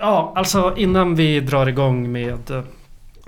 [0.00, 2.62] Ja, alltså innan vi drar igång med eh,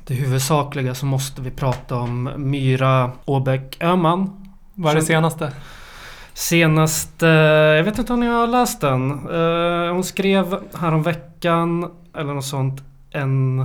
[0.07, 4.51] det huvudsakliga så måste vi prata om Myra Åbäck Öhman.
[4.75, 5.53] Vad är det senaste?
[6.35, 9.11] Senast, eh, jag vet inte om ni har läst den.
[9.11, 13.65] Eh, hon skrev häromveckan eller något sånt en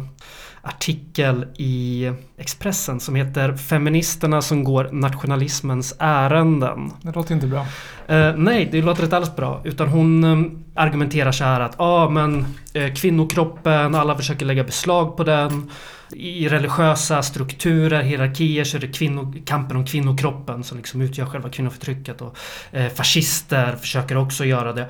[0.65, 6.91] artikel i Expressen som heter Feministerna som går nationalismens ärenden.
[7.01, 7.65] Det låter inte bra.
[8.07, 9.61] Eh, nej, det låter inte alls bra.
[9.63, 15.17] Utan hon eh, argumenterar så här att ah, men eh, kvinnokroppen, alla försöker lägga beslag
[15.17, 15.71] på den.
[16.11, 21.49] I religiösa strukturer, hierarkier så är det kvinno, kampen om kvinnokroppen som liksom utgör själva
[21.49, 22.21] kvinnoförtrycket.
[22.21, 22.37] Och,
[22.71, 24.87] eh, fascister försöker också göra det.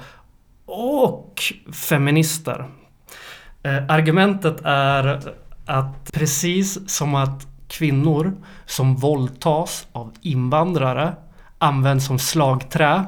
[0.66, 2.66] Och feminister.
[3.63, 5.33] Eh, argumentet är
[5.65, 8.33] att precis som att kvinnor
[8.65, 11.15] som våldtas av invandrare
[11.57, 13.05] används som slagträ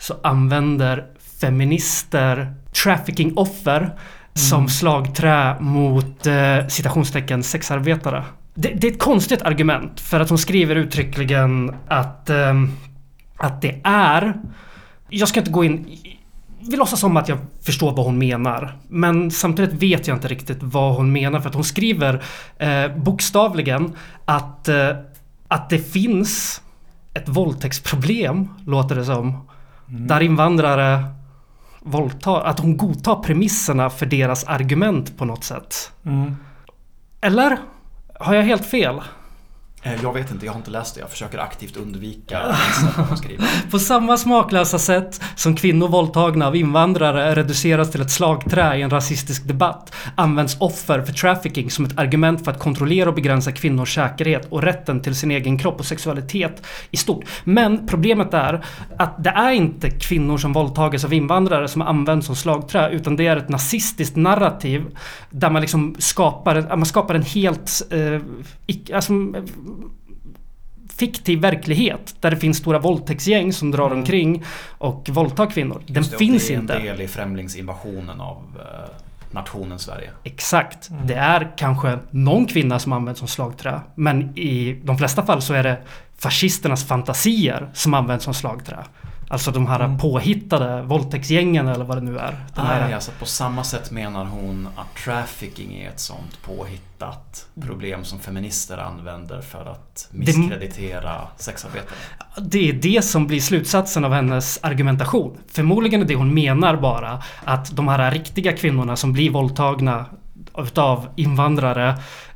[0.00, 1.06] så använder
[1.40, 3.98] feminister trafficking-offer
[4.34, 4.68] som Mm.
[4.68, 8.24] slagträ mot eh, citationstecken sexarbetare.
[8.54, 12.72] Det, det är ett konstigt argument för att hon skriver uttryckligen att, ehm,
[13.36, 14.34] att det är...
[15.08, 15.98] Jag ska inte gå in...
[16.70, 18.78] Vi låtsas som att jag förstår vad hon menar.
[18.88, 22.22] Men samtidigt vet jag inte riktigt vad hon menar för att hon skriver
[22.58, 23.92] eh, bokstavligen
[24.24, 24.88] att, eh,
[25.48, 26.62] att det finns
[27.14, 29.48] ett våldtäktsproblem, låter det som.
[29.86, 31.04] Där invandrare
[31.80, 35.92] våldtar, att hon godtar premisserna för deras argument på något sätt.
[36.04, 36.36] Mm.
[37.20, 37.58] Eller?
[38.20, 39.00] Har jag helt fel?
[39.82, 41.00] Eh, Jag vet inte, jag har inte läst det.
[41.00, 43.46] Jag försöker aktivt undvika att hon skriver.
[43.70, 48.90] På samma smaklösa sätt som kvinnor våldtagna av invandrare reduceras till ett slagträ i en
[48.90, 53.94] rasistisk debatt används offer för trafficking som ett argument för att kontrollera och begränsa kvinnors
[53.94, 57.24] säkerhet och rätten till sin egen kropp och sexualitet i stort.
[57.44, 58.64] Men problemet är
[58.96, 63.26] att det är inte kvinnor som våldtages av invandrare som används som slagträ utan det
[63.26, 64.84] är ett nazistiskt narrativ
[65.30, 68.20] där man liksom skapar, man skapar en helt eh,
[68.94, 69.12] alltså,
[70.96, 73.98] fiktiv verklighet där det finns stora våldtäktsgäng som drar Mm.
[73.98, 74.42] omkring
[74.78, 75.82] och våldtar kvinnor.
[75.86, 76.74] Den det, finns det är inte.
[76.74, 78.90] en del i främlingsinvasionen av eh,
[79.30, 80.10] nationen Sverige.
[80.24, 80.90] Exakt.
[80.90, 81.06] Mm.
[81.06, 83.80] Det är kanske någon kvinna som används som slagträ.
[83.94, 85.78] Men i de flesta fall så är det
[86.18, 88.78] fascisternas fantasier som används som slagträ.
[89.32, 89.98] Alltså de här Mm.
[89.98, 92.36] påhittade våldtäktsgängen eller vad det nu är.
[92.54, 97.46] Den här, Nej, alltså på samma sätt menar hon att trafficking är ett sånt påhittat
[97.60, 101.94] problem som feminister använder för att misskreditera sexarbetare.
[102.38, 105.38] Det är det som blir slutsatsen av hennes argumentation.
[105.52, 110.06] Förmodligen är det hon menar bara att de här riktiga kvinnorna som blir våldtagna
[110.58, 111.94] utav invandrare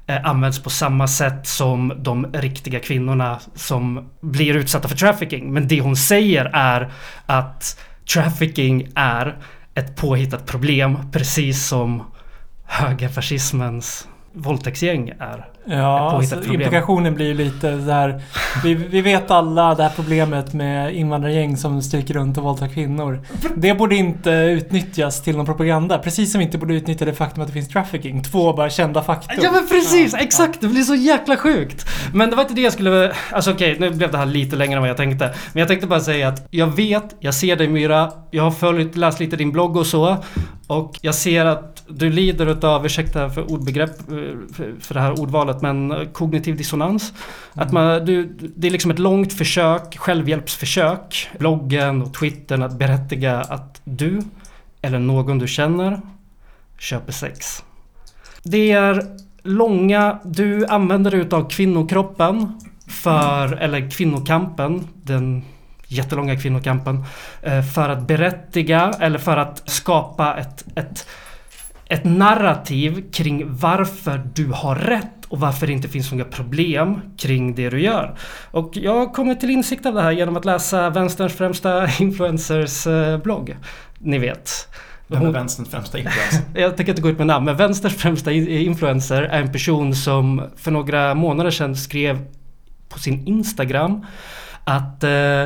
[0.08, 5.52] Eh, används på samma sätt som de riktiga kvinnorna som blir utsatta för trafficking.
[5.52, 6.92] Men det hon säger är
[7.26, 7.80] att
[8.14, 9.36] trafficking är
[9.74, 12.02] ett påhittat problem precis som
[12.64, 15.46] högerfascismens våldtäktsgäng är.
[15.68, 16.60] Ja, påhittat alltså, problem.
[16.60, 18.22] implikationen blir ju lite så här.
[18.64, 23.20] Vi, vi vet alla det här problemet med invandrargäng som stryker runt och våldtar kvinnor.
[23.56, 25.98] Det borde inte utnyttjas till någon propaganda.
[25.98, 28.22] Precis som vi inte borde utnyttja det faktum att det finns trafficking.
[28.22, 29.38] Två bara kända faktum.
[29.42, 30.60] Ja men precis, Ja, exakt!
[30.60, 31.86] Det blir så jäkla sjukt!
[32.12, 33.12] Men det var inte det jag skulle...
[33.32, 35.34] Alltså okej, nu blev det här lite längre än vad jag tänkte.
[35.52, 38.96] Men jag tänkte bara säga att jag vet, jag ser dig Myra, jag har följt,
[38.96, 40.16] läst lite din blogg och så.
[40.66, 44.16] Och jag ser att du lider utav, ursäkta för ordbegrepp, eh,
[44.80, 47.12] för- det här ordvalet, men kognitiv dissonans.
[47.52, 53.40] Att man, du, det är liksom ett långt försök, självhjälpsförsök, bloggen och twittern att berättiga
[53.40, 54.22] att du,
[54.82, 56.00] eller någon du känner,
[56.78, 57.64] köper sex.
[58.42, 59.02] Det är
[59.42, 65.44] långa, du använder dig utav kvinnokroppen för, eller kvinnokampen, den
[65.86, 67.04] jättelånga kvinnokampen,
[67.42, 71.06] eh, för att berättiga eller för att skapa ett, ett,
[71.88, 77.54] ett narrativ kring varför du har rätt och varför det inte finns några problem kring
[77.54, 78.14] det du gör.
[78.50, 83.18] Och jag kommit till insikt av det här genom att läsa vänsterns främsta influencers eh,
[83.18, 83.56] blogg.
[83.98, 84.68] Ni vet.
[85.06, 86.42] Vem är vänsterns främsta influencer?
[86.60, 90.42] jag tänker inte gå ut med namn, men vänsterns främsta influencer är en person som
[90.56, 92.26] för några månader sedan skrev
[92.88, 94.06] på sin Instagram
[94.64, 95.44] att eh,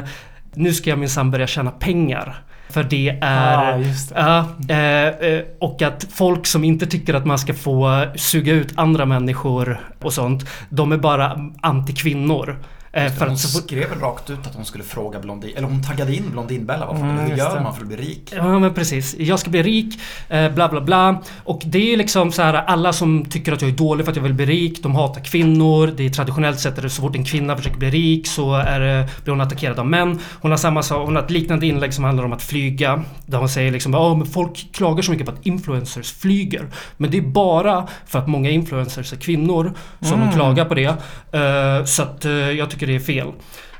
[0.55, 2.43] nu ska jag minsann börja tjäna pengar.
[2.71, 3.73] För det är...
[3.73, 4.15] Ja, just
[4.59, 5.15] det.
[5.21, 9.81] Eh, och att folk som inte tycker att man ska få suga ut andra människor
[10.03, 12.59] och sånt, de är bara antikvinnor.
[12.93, 15.83] Eh, för hon att så skrev rakt ut att hon skulle fråga Blondin, eller hon
[15.83, 17.03] taggade in Blondinbella varför.
[17.05, 17.61] Mm, Hur gör det.
[17.61, 18.33] man för att bli rik?
[18.37, 19.15] Ja men precis.
[19.19, 21.23] Jag ska bli rik, eh, bla bla bla.
[21.45, 24.17] Och det är liksom så här alla som tycker att jag är dålig för att
[24.17, 25.87] jag vill bli rik, de hatar kvinnor.
[25.97, 29.33] Det är traditionellt sett så fort en kvinna försöker bli rik så är det, blir
[29.33, 30.19] hon attackerad av män.
[30.41, 33.05] Hon har samma hon har ett liknande inlägg som handlar om att flyga.
[33.27, 36.67] Där hon säger liksom ja men folk klagar så mycket på att influencers flyger.
[36.97, 40.29] Men det är bara för att många influencers är kvinnor som Mm.
[40.29, 40.85] de klagar på det.
[41.33, 43.33] Eh, så att eh, jag tycker det är fel.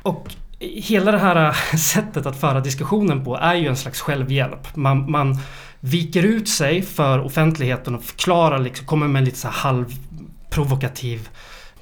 [0.03, 4.77] Och hela det här äh, sättet att föra diskussionen på är ju en slags självhjälp.
[4.77, 5.39] Man, man
[5.81, 11.29] viker ut sig för offentligheten och förklarar, liksom, kommer med en lite så här halvprovokativ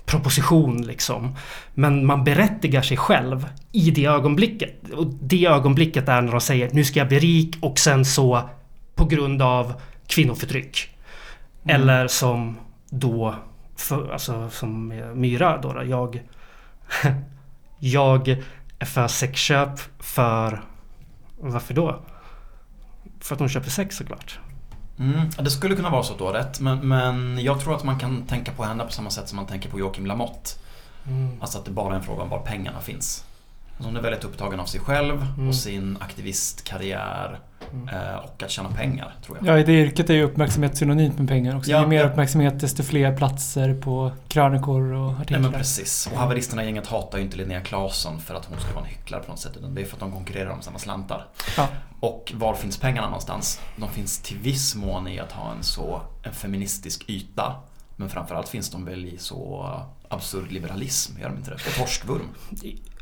[0.09, 1.37] proposition liksom.
[1.75, 4.91] Men man berättigar sig själv i det ögonblicket.
[4.91, 8.49] Och det ögonblicket är när de säger nu ska jag bli rik och sen så
[8.95, 10.89] på grund av kvinnoförtryck.
[11.65, 11.81] Mm.
[11.81, 12.57] Eller som
[12.91, 13.35] då,
[13.77, 16.23] för, alltså som Myra då jag
[17.79, 18.29] Jag
[18.79, 20.65] är för sexköp för...
[21.41, 22.01] Varför då?
[23.21, 24.39] För att hon köper sex såklart.
[24.99, 26.61] Mm, det skulle kunna vara så att du har rätt.
[26.61, 29.47] Men, men jag tror att man kan tänka på henne på samma sätt som man
[29.47, 30.51] tänker på Joakim Lamotte.
[31.41, 33.25] Alltså att det bara är en fråga om var pengarna finns.
[33.79, 35.49] Alltså hon är väldigt upptagen av sig själv Mm.
[35.49, 37.41] och sin aktivistkarriär
[37.73, 37.89] Mm.
[37.89, 39.47] eh, och att tjäna pengar, tror jag.
[39.47, 41.71] Ja, i det yrket är ju uppmärksamhet synonymt med pengar också.
[41.71, 45.39] Ja, ju mer uppmärksamhet desto fler platser på krönikor och Nej artiklar.
[45.39, 46.09] men precis.
[46.13, 48.91] Och haveristerna i gänget hatar ju inte Linnea Claesson för att hon ska vara en
[48.91, 49.57] hycklare på något sätt.
[49.57, 51.27] Utan det är för att de konkurrerar om samma slantar.
[51.57, 51.69] Ja.
[52.01, 53.61] Och var finns pengarna någonstans?
[53.77, 57.55] De finns till viss mån i att ha en så en feministisk yta.
[57.97, 59.71] Men framförallt finns de väl i så
[60.09, 61.55] absurd liberalism, gör de inte det?
[61.57, 62.29] Och torskvurm.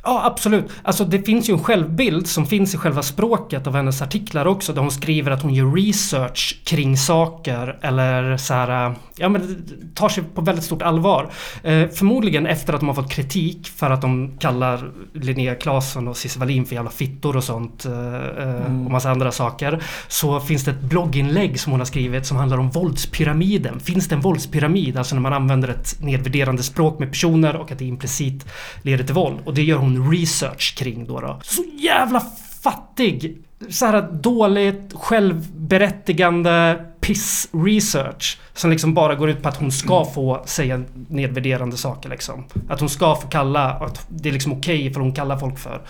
[0.06, 0.64] Ja, absolut.
[0.82, 4.73] Alltså det finns ju en självbild som finns i själva språket av hennes artiklar också.
[4.73, 9.64] Där hon skriver att hon gör research kring saker eller så här, ja men
[9.94, 11.31] tar sig på väldigt stort allvar.
[11.62, 16.17] Eh, förmodligen efter att de har fått kritik för att de kallar Linnea Claesson och
[16.17, 17.85] Cissi Wallin för jävla fittor och sånt.
[17.85, 18.87] Eh, eh, Mm.
[18.87, 19.82] Och massa andra saker.
[20.08, 23.81] Så finns det ett blogginlägg som hon har skrivit som handlar om våldspyramiden.
[23.81, 24.97] Finns det en våldspyramid?
[24.99, 28.47] Alltså när man använder ett nedvärderande språk med personer och att det implicit
[28.82, 29.38] leder till våld.
[29.44, 31.20] Och det gör hon research kring då.
[31.20, 31.40] då.
[31.43, 32.22] Så jävla
[32.62, 33.43] fattig!
[33.69, 40.04] Så här dåligt självberättigande piss research som liksom bara går ut på att hon ska
[40.04, 42.44] få säga nedvärderande saker liksom.
[42.69, 45.82] Att hon ska få kalla, att det är liksom okej för hon kallar folk för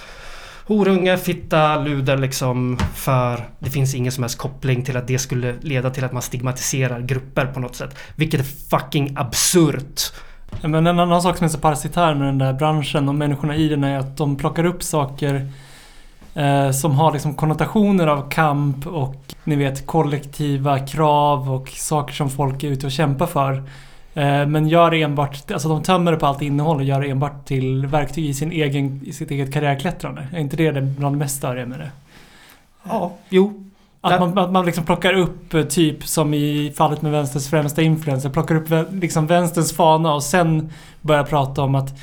[0.67, 5.55] horunge, fitta, luder liksom för det finns ingen som helst koppling till att det skulle
[5.61, 7.97] leda till att man stigmatiserar grupper på något sätt.
[8.17, 10.12] Vilket är fucking absurt.
[10.62, 13.69] Men en annan sak som är så parasitär med den där branschen och människorna i
[13.69, 15.49] den är att de plockar upp saker
[16.35, 22.31] eh, som har liksom konnotationer av kamp och ni vet kollektiva krav och saker som
[22.31, 23.53] folk är ute och kämpar för.
[24.14, 27.44] Eh, men gör enbart, alltså de tömmer det på allt innehåll och gör det enbart
[27.44, 30.26] till verktyg i, sin egen, i sitt eget karriärklättrande.
[30.32, 31.91] Är inte det det bland det mest störiga med det?
[32.82, 33.62] Ja, jo.
[34.00, 37.82] Att man, att man liksom plockar upp, eh, typ som i fallet med vänsterns främsta
[37.82, 40.70] influencer, plockar upp liksom vänsterns fana och sen
[41.00, 41.94] börjar prata om att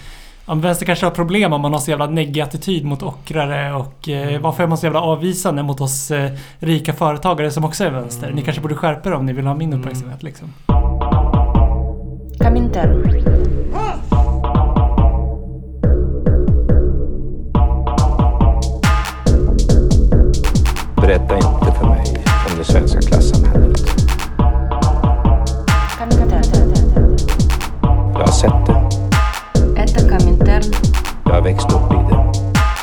[0.45, 4.09] om vänster kanske har problem om man har så jävla negg attityd mot ockrare och
[4.09, 4.41] eh, mm.
[4.41, 8.27] varför är man så jävla avvisande mot oss eh, rika företagare som också är vänster?
[8.27, 8.43] Ni mm.
[8.43, 10.53] kanske borde skärpa er om ni vill ha min uppmärksamhet liksom.
[12.39, 13.52] Kaminter.
[21.02, 23.80] Berätta inte för mig om det svenska klassamhället.
[25.98, 26.74] Коминтерн.
[28.12, 28.76] Jag har sett det.
[29.82, 30.62] Это Коминтерн.
[31.24, 32.32] Jag har växt upp i det.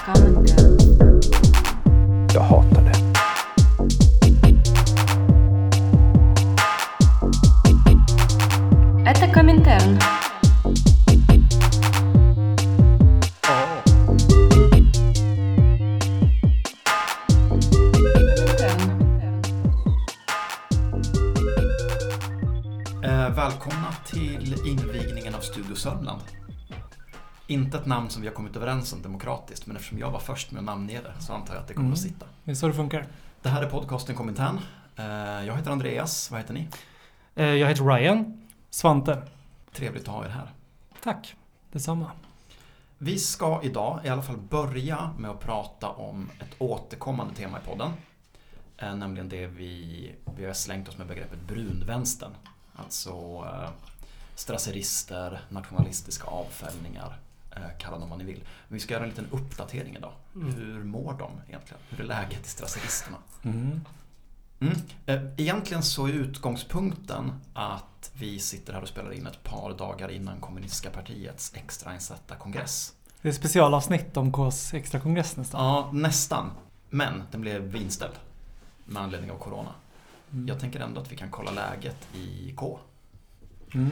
[0.06, 0.78] Коминтерн.
[2.34, 2.98] Jag hatar det.
[9.10, 10.00] Это Коминтерн.
[10.00, 10.09] Коминтерн.
[25.81, 26.21] Sörmland.
[27.47, 30.51] Inte ett namn som vi har kommit överens om demokratiskt, men eftersom jag var först
[30.51, 31.93] med att namnge det så antar jag att det kommer Mm.
[31.93, 32.27] att sitta.
[32.45, 33.07] Det är så det funkar.
[33.43, 34.59] Det här är podcasten Komintern.
[34.97, 35.05] Eh,
[35.47, 36.69] jag heter Andreas, vad heter ni?
[37.35, 38.49] Eh, Jag heter Ryan.
[38.71, 39.23] Svante.
[39.73, 40.51] Trevligt att ha er här.
[41.03, 41.35] Tack.
[41.73, 42.11] Detsamma.
[42.99, 47.67] Vi ska idag i alla fall börja med att prata om ett återkommande tema i
[47.69, 47.93] podden.
[48.77, 52.33] Eh, nämligen det vi, vi har slängt oss med begreppet brunvänstern.
[52.77, 53.45] Alltså
[54.41, 57.19] strasserister, nationalistiska avfällningar,
[57.57, 58.45] eh, kalla dem vad ni vill.
[58.69, 60.13] Men vi ska göra en liten uppdatering idag.
[60.35, 60.55] Mm.
[60.55, 61.81] Hur mår de egentligen?
[61.91, 63.17] Hur är läget i strasseristerna?
[63.43, 63.81] Mm.
[64.61, 64.75] Mm.
[65.07, 70.09] Eh, Egentligen så är utgångspunkten att vi sitter här och spelar in ett par dagar
[70.11, 72.95] innan kommunistiska partiets extrainsatta kongress.
[73.23, 75.65] Det är specialavsnitt om Ks extrakongress nästan.
[75.65, 76.51] Ja, nästan.
[76.91, 78.15] Men den blev inställd
[78.85, 79.75] med anledning av Corona.
[80.33, 80.49] Mm.
[80.49, 82.79] Jag tänker ändå att vi kan kolla läget i K.
[83.75, 83.91] Mm.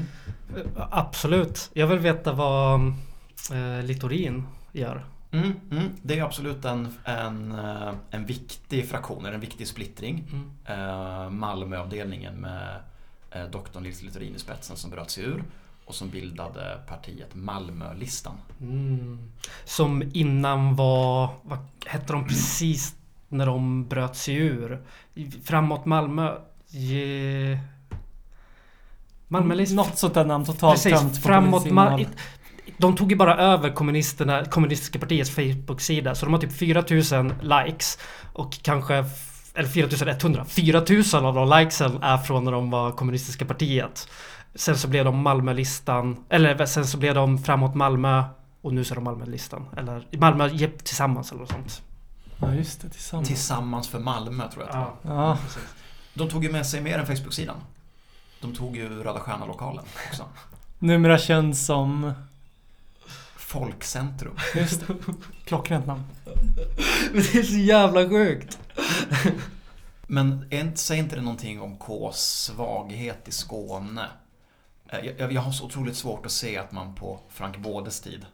[0.77, 1.71] Absolut.
[1.73, 2.81] Jag vill veta vad
[3.53, 5.05] eh, Littorin gör.
[5.31, 5.89] Mm, mm.
[6.03, 10.25] Det är absolut en, en, eh, en viktig fraktion, eller en viktig splittring.
[10.33, 10.51] Mm.
[10.65, 12.77] Eh, Malmöavdelningen med
[13.31, 15.45] eh, doktorn Nils Littorin i spetsen som bröt sig ur
[15.85, 18.35] och som bildade partiet Malmölistan.
[18.61, 19.19] Mm.
[19.65, 22.95] Som innan var, vad hette de precis
[23.29, 24.83] när de bröt sig ur?
[25.45, 26.39] Framåt Malmö...
[26.71, 27.59] Ge...
[29.29, 29.77] Malmölistan?
[29.77, 32.07] Något sånt där namn totalt Precis, tömt på framåt Mal-.
[32.79, 36.15] De tog ju bara över kommunisterna, kommunistiska partiets Facebook-sida.
[36.15, 37.99] Så de har typ 4000 likes.
[38.33, 39.05] Och kanske...
[39.55, 40.45] Eller 4100.
[40.45, 44.09] 4000 av de likesen är från när de var kommunistiska partiet.
[44.55, 46.25] Sen så blev de Malmölistan.
[46.29, 48.25] Eller sen så blev de framåt Malmö.
[48.63, 49.67] Och nu så är de Malmölistan.
[49.77, 50.51] Eller Malmö
[50.85, 51.83] tillsammans eller något sånt.
[52.41, 52.89] Ja, just det.
[52.89, 53.29] Tillsammans.
[53.29, 55.15] Tillsammans för Malmö tror jag att var.
[55.15, 55.39] Ja.
[56.15, 57.57] De tog ju med sig mer än Facebook-sidan.
[58.41, 60.25] De tog ju Röda Stjärna-lokalen också.
[60.79, 62.13] Numera känd som...
[63.37, 64.37] Folkcentrum.
[64.55, 64.95] Just det.
[65.45, 66.03] Klockrent namn.
[67.13, 68.59] Men det är så jävla sjukt.
[70.07, 74.07] Men inte, säger inte det någonting om Ks svaghet i Skåne?
[74.89, 78.01] Eh, Jag, jag- jag har så otroligt svårt att se att man på Frank Bådes
[78.01, 78.27] tid,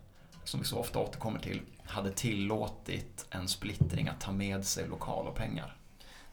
[0.44, 5.26] som vi så ofta återkommer till, hade tillåtit en splittring att ta med sig lokal
[5.26, 5.76] och pengar.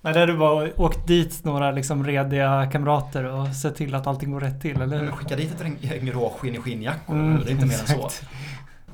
[0.03, 4.31] Nej, där du bara åkt dit några liksom rediga kamrater och sett till att allting
[4.31, 5.12] går rätt till, eller hur?
[5.12, 7.93] Skicka dit ett gäng råskinn i skinnjackor, Mm, det är inte mer än så.
[8.05, 8.25] exakt.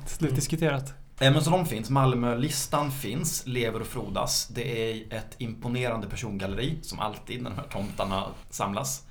[0.06, 0.94] Slutdiskuterat.
[1.20, 1.90] Eh, Men så de finns.
[1.90, 4.48] Malmölistan finns, lever och frodas.
[4.48, 9.02] Det är ett imponerande persongalleri som alltid när de här tomtarna samlas.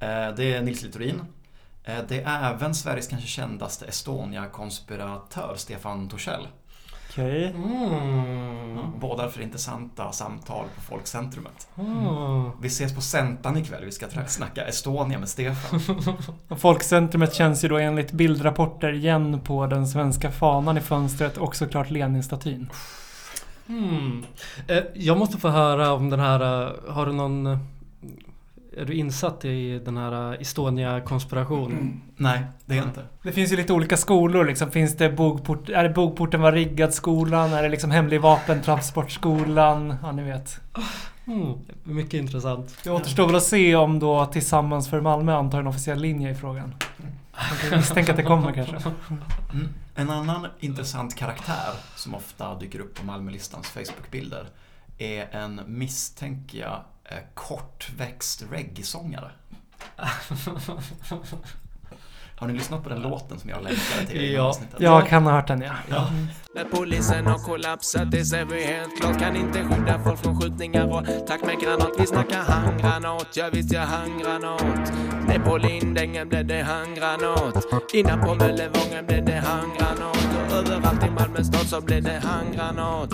[0.00, 1.20] Eh, Det är Nils Littorin.
[1.84, 6.48] Eh, Det är även Sveriges kanske kändaste Estonia-konspiratör Stefan Torssell.
[7.16, 7.54] Okej.
[7.56, 9.00] Mm.
[9.00, 11.68] Båda för intressanta samtal på Folkcentrumet.
[11.78, 12.50] Mm.
[12.60, 13.84] Vi ses på Sentan ikväll.
[13.84, 15.80] Vi ska snacka Estonia med Stefan.
[16.58, 21.90] Folkcentrumet känns ju då enligt bildrapporter igen på den svenska fanan i fönstret och såklart
[21.90, 22.70] Leninstatyn.
[23.68, 24.24] Mm.
[24.68, 27.58] Eh, Jag måste få höra om den här, eh, har du någon...
[28.76, 32.00] Är du insatt i den här eh, Estonia-konspirationen?
[32.16, 33.04] Nej, det är jag inte.
[33.22, 34.70] Det finns ju lite olika skolor liksom.
[34.70, 37.52] Finns det bogport, är det bogporten var riggad skolan?
[37.52, 39.94] Är det liksom hemlig vapentransportskolan?
[40.02, 40.60] Ja, ni vet.
[41.26, 41.58] Mm.
[41.84, 42.78] Mycket intressant.
[42.84, 46.34] Det återstår väl att se om då Tillsammans för Malmö antar en officiell linje i
[46.34, 46.74] frågan.
[47.32, 48.76] Man kan misstänka att det kommer kanske.
[49.52, 49.68] Mm.
[49.94, 54.48] En annan intressant karaktär som ofta dyker upp på Malmölistans Facebookbilder
[54.98, 56.80] är en, misstänker jag,
[57.34, 59.30] kortväxt reggae-sångare.
[62.38, 64.42] Har ni lyssnat på den låten som jag länkade till i Ja.
[64.42, 64.80] avsnittet?
[64.80, 65.72] Jag kan ha hört den ja.
[65.90, 66.08] Ja.
[66.54, 70.86] När polisen har kollapsat, det ser vi helt klart Kan inte skydda folk från skjutningar
[70.86, 74.92] och tack med granat Vi snackar handgranat, ja visst ja handgranat
[75.28, 81.44] Ner på Lindängen blev det handgranat Innan på Möllevången blev det handgranat överallt i Malmö
[81.44, 83.10] stad så blev det handgranat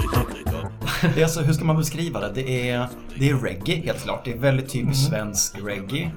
[1.14, 2.32] Det är alltså, hur ska man beskriva det?
[2.34, 2.86] Det är,
[3.18, 4.24] det är reggae helt klart.
[4.24, 6.10] Det är väldigt typiskt svensk reggae.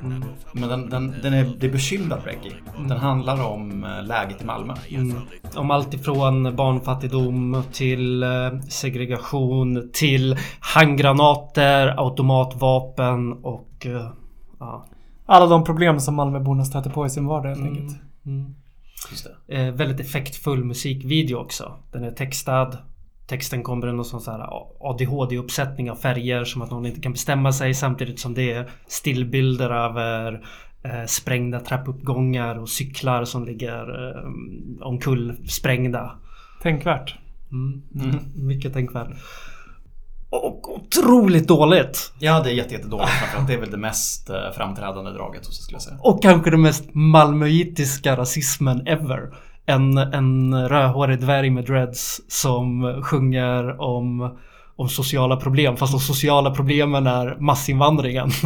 [0.54, 2.54] Men den, den, den är, det är bekymrad reggae.
[2.88, 4.74] Den handlar om eh, läget i Malmö.
[4.90, 5.18] Mm.
[5.56, 8.30] Om allt ifrån barnfattigdom till eh,
[8.70, 13.86] segregation till handgranater, automatvapen och...
[13.86, 14.10] eh,
[14.60, 14.86] Ja.
[15.26, 17.98] Alla de problem som Malmöborna stöter på i sin vardag helt enkelt.
[18.26, 18.56] Mm.
[19.12, 19.56] Just det.
[19.56, 21.78] Eh, väldigt effektfull musikvideo också.
[21.92, 22.78] Den är textad.
[23.28, 24.22] Texten kommer i någon sån
[24.80, 29.70] ADHD-uppsättning av färger som att någon inte kan bestämma sig samtidigt som det är stillbilder
[29.70, 30.46] över
[30.84, 36.20] eh, sprängda trappuppgångar och cyklar som ligger eh, omkull sprängda.
[36.62, 37.16] Tänkvärt.
[37.52, 37.82] Mm.
[38.36, 39.10] Mycket tänkvärt.
[40.44, 42.14] Och otroligt dåligt!
[42.20, 43.10] Ja, det är jätte, jättedåligt.
[43.10, 45.98] Framförallt det är väl det mest eh, framträdande draget, så skulle jag säga.
[46.00, 49.34] Och kanske den mest malmöitiska rasismen ever.
[49.66, 54.38] En, en rödhårig dvärg med dreads som sjunger om,
[54.76, 55.78] om sociala problem.
[55.78, 58.30] Fast de sociala problemen är massinvandringen.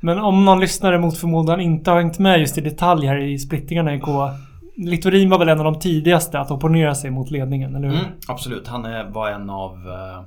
[0.00, 3.38] Men om någon lyssnare mot förmodan inte har hängt med just i detalj här i
[3.38, 4.30] splittringarna i K.
[4.76, 7.98] Littorin var väl en av de tidigaste att opponera sig mot ledningen, eller hur?
[7.98, 10.22] Mm, absolut, han är, var en av eh,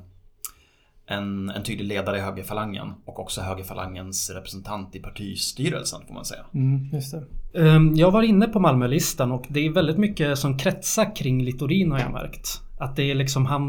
[1.17, 6.41] en, en tydlig ledare i högerfalangen och också högerfalangens representant i partistyrelsen får man säga.
[6.53, 7.23] Mm, just det.
[7.69, 11.91] Ehm, Jag var inne på Malmölistan och det är väldigt mycket som kretsar kring Littorin
[11.91, 12.61] har jag märkt.
[12.79, 13.63] Att det är liksom han,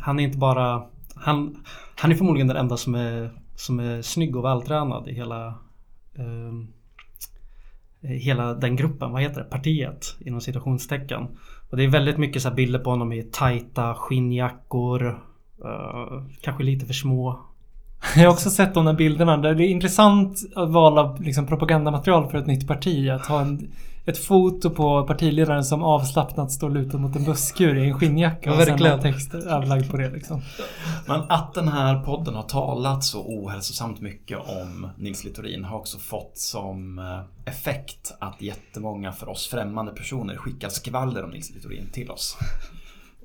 [0.00, 0.82] han är inte bara...
[1.14, 1.64] Han,
[1.96, 5.46] han är förmodligen den enda som är, som är snygg och vältränad i hela...
[6.14, 6.52] eh,
[8.04, 11.22] Eh, hela den gruppen, vad heter det, partiet inom citationstecken.
[11.70, 15.06] Och det är väldigt mycket så här bilder på honom i tajta skinnjackor,
[15.64, 17.40] eh, kanske lite för små.
[18.16, 22.30] Jag har också sett de där bilderna där det är intressant val av liksom propagandamaterial
[22.30, 23.08] för ett nytt parti.
[23.08, 23.70] Att ha en,
[24.06, 28.62] ett foto på partiledaren som avslappnat står lutad mot en busskur i en skinnjacka och
[28.62, 30.42] sen en text överlagd på det liksom.
[31.06, 35.98] Men att den här podden har talat så ohälsosamt mycket om Nils Littorin har också
[35.98, 41.90] fått som eh, effekt att jättemånga för oss främmande personer skickar skvaller om Nils Littorin
[41.92, 42.36] till oss.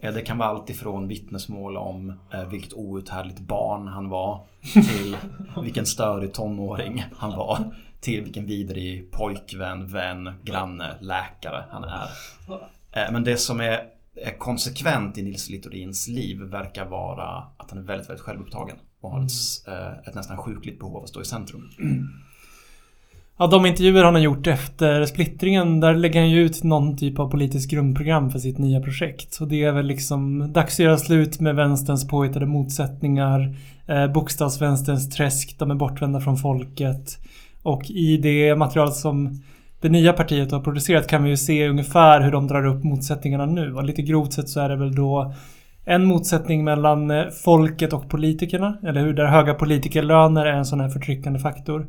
[0.01, 5.17] Eh, Det kan vara allt ifrån vittnesmål om eh, vilket outhärdligt barn han var till
[5.63, 12.07] vilken störig tonåring han var till vilken vidrig pojkvän, vän, granne, läkare han är.
[12.91, 13.79] Eh, Men det som är
[14.37, 19.23] konsekvent i Nils Littorins liv verkar vara att han är väldigt, väldigt självupptagen och har
[19.25, 21.69] ett, eh, ett nästan sjukligt behov av att stå i centrum.
[23.41, 27.19] Ja, de intervjuer han har gjort efter splittringen, där lägger han ju ut någon typ
[27.19, 29.37] av politiskt grundprogram för sitt nya projekt.
[29.41, 33.55] Och det är väl liksom dags att göra slut med vänsterns påhittade motsättningar,
[33.87, 37.17] eh, bokstavsvänsterns träsk, de är bortvända från folket.
[37.63, 39.41] Och i det material som
[39.81, 43.45] det nya partiet har producerat kan vi ju se ungefär hur de drar upp motsättningarna
[43.45, 43.73] nu.
[43.73, 45.33] Och lite grovt sett så är det väl då
[45.85, 49.13] en motsättning mellan eh, folket och politikerna, eller hur?
[49.13, 51.87] Där höga politikerlöner är en sån här förtryckande faktor.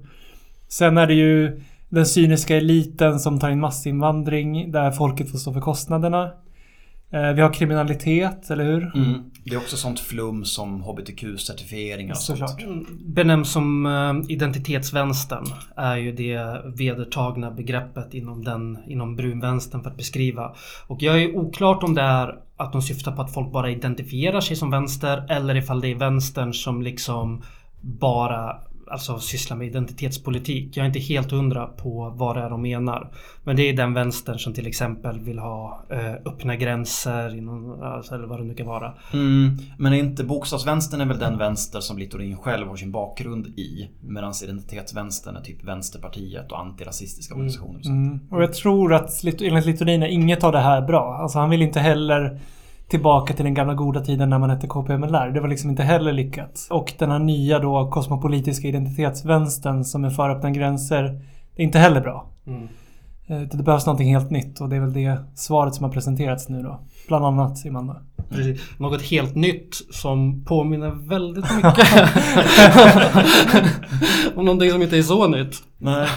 [0.70, 5.52] Sen är det ju den cyniska eliten som tar in massinvandring där folket får stå
[5.52, 6.32] för kostnaderna.
[7.12, 8.96] Eh, Vi har kriminalitet, eller hur?
[8.96, 9.30] Mm.
[9.44, 12.38] Det är också sånt flum som HBTQ-certifieringar och sånt.
[12.38, 12.64] Såklart.
[13.06, 15.44] Benämns som eh, identitetsvänstern
[15.76, 20.54] är ju det vedertagna begreppet inom, den, inom brunvänstern för att beskriva.
[20.86, 24.40] Och jag är oklart om det är att de syftar på att folk bara identifierar
[24.40, 27.42] sig som vänster eller ifall det är vänstern som liksom
[27.80, 28.56] bara
[28.90, 30.76] alltså sysslar med identitetspolitik.
[30.76, 33.11] Jag är inte helt hundra på vad det är de menar.
[33.44, 38.14] Men det är den vänstern som till exempel vill ha eh, öppna gränser inom, alltså,
[38.14, 38.94] eller vad det nu kan vara.
[39.12, 39.59] Mm.
[39.78, 43.90] Men är inte bokstavsvänstern är väl den vänster som Littorin själv har sin bakgrund i.
[44.00, 47.78] Medan identitetsvänstern är typ Vänsterpartiet och antirasistiska organisationer.
[47.78, 48.06] och sånt.
[48.06, 48.20] Mm.
[48.30, 51.14] Och jag tror att enligt Littorin är inget av det här bra.
[51.14, 52.40] Alltså han vill inte heller
[52.90, 55.30] tillbaka till den gamla goda tiden när man hette KPMLR.
[55.35, 56.66] Det var liksom inte heller lyckat.
[56.70, 61.02] Och den här nya då kosmopolitiska identitetsvänstern som är för öppna gränser.
[61.56, 62.26] Det är inte heller bra.
[62.47, 62.68] Mm.
[63.26, 66.49] Eh, Det behövs någonting helt nytt och det är väl det svaret som har presenterats
[66.49, 66.80] nu då.
[67.08, 67.95] Bland annat i Malmö.
[68.28, 68.60] Precis.
[68.78, 71.86] Något helt nytt som påminner väldigt mycket
[74.36, 75.56] om någonting som inte är så nytt.
[75.78, 76.08] Nej.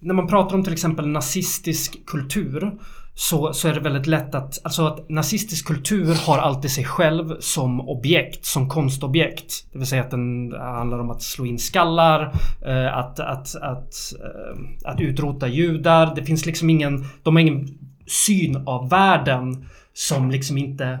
[0.00, 2.72] När man pratar om till exempel nazistisk kultur
[3.20, 7.36] så, så är det väldigt lätt att, alltså att nazistisk kultur har alltid sig själv
[7.40, 9.72] som objekt, som konstobjekt.
[9.72, 12.32] Det vill säga att den handlar om att slå in skallar,
[12.66, 16.14] eh, att, att, att, eh, att utrota judar.
[16.14, 20.98] Det finns liksom ingen, de har ingen syn av världen som liksom inte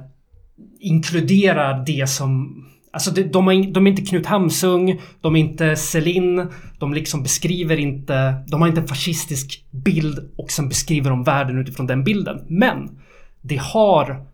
[0.80, 5.40] inkluderar det som Alltså de, de, är, in- de är inte Knut Hamsung, de är
[5.40, 6.46] inte Céline,
[6.78, 11.58] de liksom beskriver inte, de har inte en fascistisk bild och sen beskriver de världen
[11.58, 12.44] utifrån den bilden.
[12.48, 12.98] Men
[13.42, 14.26] det har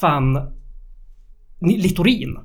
[0.00, 0.38] fan
[1.60, 2.38] Littorin.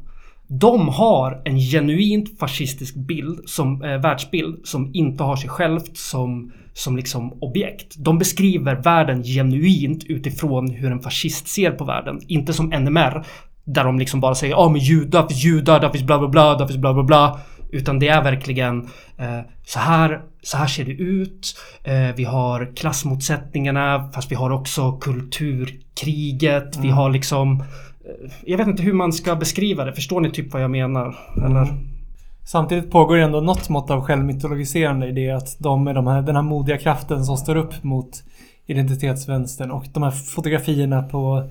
[0.47, 6.51] De har en genuint fascistisk bild som eh, världsbild som inte har sig självt som,
[6.73, 7.95] som liksom objekt.
[7.97, 12.19] De beskriver världen genuint utifrån hur en fascist ser på världen.
[12.27, 13.25] Inte som NMR
[13.73, 16.27] där de liksom bara säger ja ah, men judar finns judar, där finns bla bla
[16.27, 17.39] bla, där finns bla bla bla.
[17.71, 21.55] Utan det är verkligen eh, så, här, så här ser det ut.
[21.83, 26.77] Eh, vi har klassmotsättningarna fast vi har också kulturkriget.
[26.77, 29.93] Vi har liksom eh, jag vet inte hur man ska beskriva det.
[29.93, 31.15] Förstår ni typ vad jag menar?
[31.45, 31.67] Eller?
[32.45, 36.21] Samtidigt pågår ju ändå något mått av självmytologiserande i det att de är de här,
[36.21, 38.23] den här modiga kraften som står upp mot
[38.65, 41.49] identitetsvänstern och de här fotografierna på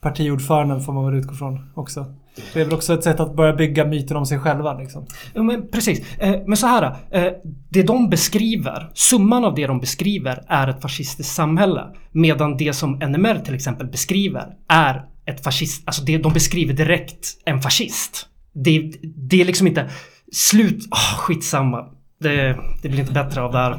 [0.00, 2.14] partiordföranden får man väl utgå från också.
[2.54, 5.06] Det är väl också ett sätt att börja bygga myten om sig själva liksom.
[5.34, 6.18] Ja, men precis.
[6.18, 6.96] Eh, men så här.
[7.10, 7.32] Eh,
[7.68, 11.84] det de beskriver, summan av det de beskriver är ett fascistiskt samhälle.
[12.12, 15.82] Medan det som NMR till exempel beskriver är ett fascist...
[15.86, 18.26] Alltså det, de beskriver direkt en fascist.
[18.52, 19.90] Det, det är liksom inte...
[20.32, 20.84] Slut...
[20.90, 21.86] Oh, skitsamma.
[22.20, 23.72] Det, det blir inte bättre av det här.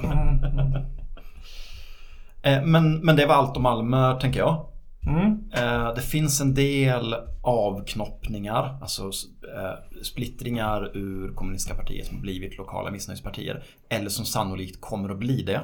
[2.43, 4.65] Eh, Men, men det var allt om Malmö, tänker jag.
[5.07, 5.51] Mm.
[5.53, 12.91] Eh, Det finns en del avknoppningar, alltså eh, splittringar ur kommunistiska partiet som blivit lokala
[12.91, 13.63] missnöjespartier.
[13.89, 15.61] Eller som sannolikt kommer att bli det.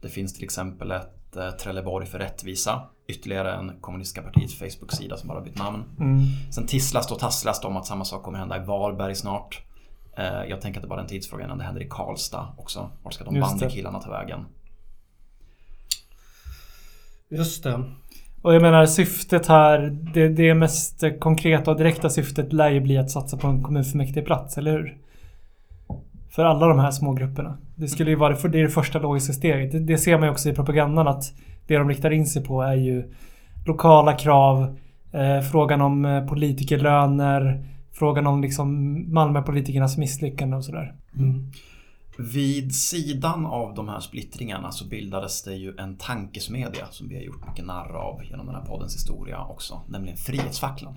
[0.00, 2.82] Det finns till exempel ett eh, Trelleborg för rättvisa.
[3.08, 5.84] Ytterligare en kommunistiska partiets Facebook-sida som bara bytt namn.
[6.00, 6.18] Mm.
[6.52, 9.62] Sen tisslas och tasslas det om att samma sak kommer hända i Varberg snart.
[10.48, 12.90] Jag tänker att det bara är en tidsfråga innan det händer i Karlstad också.
[13.02, 14.46] Vart ska de bandykillarna ta vägen?
[17.30, 17.84] Just det.
[18.42, 22.98] Och jag menar syftet här, det, det mest konkreta och direkta syftet lär ju bli
[22.98, 24.96] att satsa på en kommunfullmäktigeplats, eller hur?
[26.30, 27.58] För alla de här små grupperna.
[27.74, 29.72] Det skulle ju vara det, det är det första logiska steget.
[29.72, 31.24] Det, det ser man ju också i propagandan att
[31.66, 33.14] det de riktar in sig på är ju
[33.66, 34.76] lokala krav,
[35.12, 40.94] eh, frågan om eh, politikerlöner, frågan om liksom Malmöpolitikernas misslyckande och sådär.
[41.16, 41.50] Mm.
[42.18, 47.22] Vid sidan av de här splittringarna så bildades det ju en tankesmedja som vi har
[47.22, 50.96] gjort mycket narr av genom den här poddens historia också, nämligen Frihetsfacklan.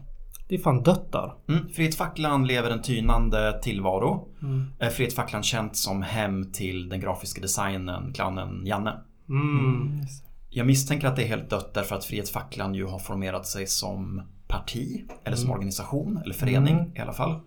[0.50, 1.34] Det är fan dött där.
[1.50, 1.70] Mm.
[1.70, 4.28] Frihetsfacklan lever en tynande tillvaro.
[4.42, 4.66] Mm.
[4.80, 8.94] Eh, Frihetsfacklan känt som hem till den grafiska designen, clownen Janne.
[9.30, 10.02] Mm.
[10.50, 14.22] Jag misstänker att det är helt dött därför att Frihetsfacklan ju har formerat sig som
[14.48, 16.96] parti eller som organisation eller förening Mm.
[16.96, 17.40] i alla fall.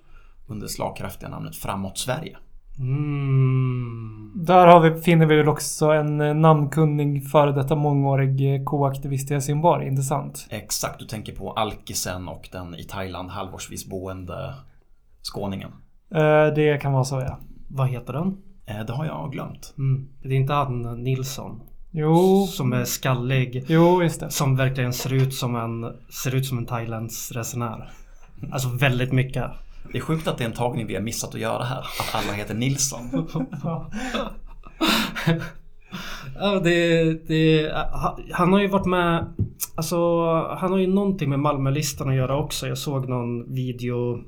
[0.46, 2.36] Under slagkraftiga namnet Framåt Sverige.
[2.78, 4.32] Mm.
[4.34, 9.30] Där har vi, finner vi väl också en eh, namnkunnig före detta mångårig eh, co-aktivist
[9.30, 10.46] i Helsingborg, inte sant?
[10.50, 14.54] Exakt, du tänker på alkisen och den i Thailand halvårsvis boende
[15.22, 15.70] skåningen.
[16.14, 17.38] Eh, det kan vara så ja.
[17.68, 18.36] Vad heter den?
[18.66, 19.74] Eh, Det har jag glömt.
[19.78, 20.08] Mm.
[20.22, 21.60] Det är inte han Nilsson?
[21.90, 23.64] Jo, Som är skallig.
[23.68, 24.30] jo just det.
[24.30, 25.92] Som verkligen ser ut som en,
[26.24, 27.90] ser ut som en Thailands resenär.
[28.52, 29.44] Alltså väldigt mycket.
[29.92, 31.78] Det är sjukt att det är en tagning vi har missat att göra här.
[31.78, 33.28] Att alla heter Nilsson.
[36.34, 39.34] Ja, det, det, ha- han har ju varit med
[39.74, 39.96] Alltså
[40.58, 42.66] han har ju någonting med Malmölistan att göra också.
[42.68, 44.20] Jag såg någon video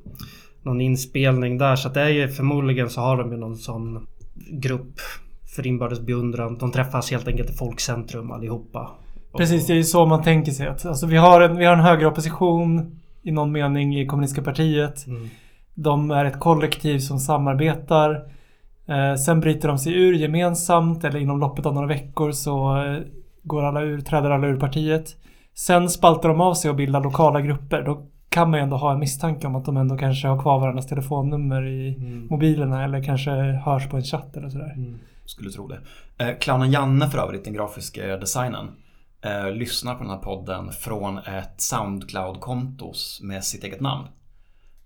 [0.63, 4.07] Någon inspelning där så att det är ju förmodligen så har de ju någon sån
[4.51, 5.01] grupp
[5.57, 6.59] för inbördes beundran.
[6.59, 8.91] De träffas helt enkelt i folkcentrum allihopa.
[9.37, 11.73] Precis, det är ju så man tänker sig att alltså, vi, har en, vi har
[11.73, 15.07] en högeropposition i någon mening i kommunistiska partiet.
[15.07, 15.29] Mm.
[15.77, 18.33] De är ett kollektiv som samarbetar.
[18.89, 22.99] Eh, sen bryter de sig ur gemensamt eller inom loppet av några veckor så eh,
[23.43, 25.17] går alla ur, träder alla ur partiet.
[25.55, 27.83] Sen spaltar de av sig och bildar lokala grupper.
[27.83, 30.61] Då kan man ju ändå ha en misstanke om att de ändå kanske har kvar
[30.61, 32.27] varandras telefonnummer i Mm.
[32.31, 33.31] mobilerna eller kanske
[33.65, 34.73] hörs på en chatt eller sådär.
[34.77, 34.99] Mm.
[35.25, 35.79] Skulle tro det.
[36.25, 38.67] Eh, Clownen Janne för övrigt, den grafiska designen.
[39.23, 44.05] Eh, lyssnar på den här podden från ett Soundcloud-konto med sitt eget namn.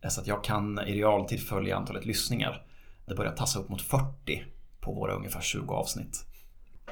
[0.02, 2.62] Eh, Så att jag kan i realtid följa antalet lyssningar.
[3.06, 4.44] Det börjar tassa upp mot 40
[4.80, 6.26] på våra ungefär 20 avsnitt.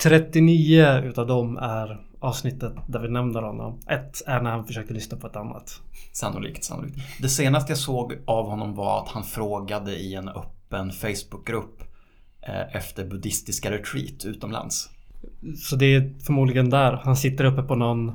[0.03, 3.81] 39 utav dem är avsnittet där vi nämner honom.
[3.89, 5.81] Ett är när han försökte lyssna på ett annat.
[6.13, 6.99] Sannolikt, sannolikt.
[7.23, 11.83] Det senaste jag såg av honom var att han frågade i en öppen Facebookgrupp
[12.43, 14.91] eh, efter buddhistiska retreat utomlands.
[15.57, 16.93] Så det är förmodligen där.
[16.93, 18.13] Han sitter uppe på någon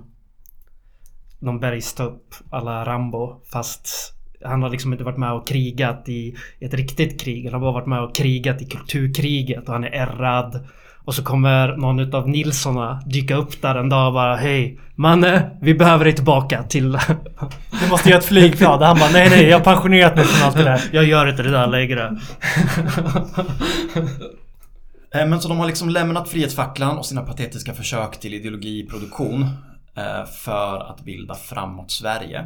[1.40, 4.14] någon bergstupp alla Rambo fast
[4.46, 7.46] han har liksom inte varit med och krigat i ett riktigt krig.
[7.46, 10.68] Han har bara varit med och krigat i kulturkriget och han är ärrad.
[11.06, 15.50] Och så kommer någon utav Nilssona dyka upp där en dag och bara Hej Manne,
[15.62, 16.92] vi behöver dig tillbaka till...
[17.82, 18.82] Du måste göra ett flygplan.
[18.82, 20.82] Han bara nej nej jag har pensionerat mig från allt det där.
[20.92, 22.18] Jag gör inte det där längre.
[25.16, 29.42] Eh, Men så de har liksom lämnat Frihetsfacklan och sina patetiska försök till ideologiproduktion
[29.98, 32.46] eh, för att bilda Framåt Sverige.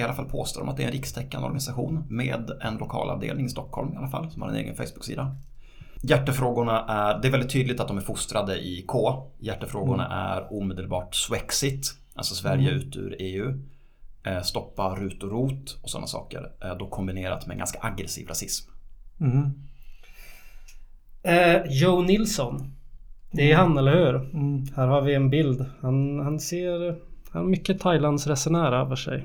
[0.00, 3.46] I alla fall påstår de att det är en rikstäckande organisation med en lokal avdelning
[3.46, 5.36] i Stockholm i alla fall som har en egen Facebook-sida.
[6.02, 9.26] Hjärtefrågorna är, det är väldigt tydligt att de är fostrade i K.
[9.38, 13.58] Hjärtefrågorna är omedelbart Swexit, alltså Sverige ut ur EU.
[14.24, 16.52] eh, Stoppa RUT och ROT och sådana saker.
[16.64, 18.70] eh, Då kombinerat med en ganska aggressiv rasism.
[19.20, 19.50] Mm.
[21.22, 22.72] Eh, Joe Nilsson.
[23.32, 24.14] Det är han, eller hur?
[24.16, 24.66] Mm.
[24.76, 25.64] Här har vi en bild.
[25.80, 26.96] Han, han ser...
[27.32, 29.24] Han har mycket Thailands resenär över sig.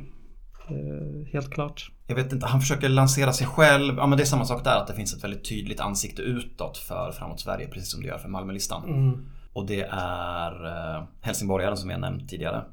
[0.69, 1.91] Eh, helt klart.
[2.07, 3.97] Jag vet inte, han försöker lansera sig själv.
[3.97, 6.77] Ja men det är samma sak där, att det finns ett väldigt tydligt ansikte utåt
[6.77, 8.89] för Framåt Sverige, precis som det gör för Malmölistan.
[8.89, 9.25] Mm.
[9.53, 12.63] Och det är eh, helsingborgaren som jag nämnt tidigare.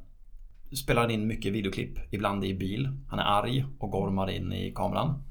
[0.73, 2.89] Spelar in mycket videoklipp, ibland i bil.
[3.09, 5.23] Han är arg och gormar in i kameran.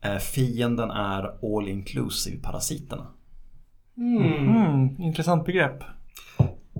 [0.00, 3.06] Eh, fienden är all inclusive parasiterna.
[3.96, 5.00] Mm.
[5.00, 5.84] Intressant begrepp.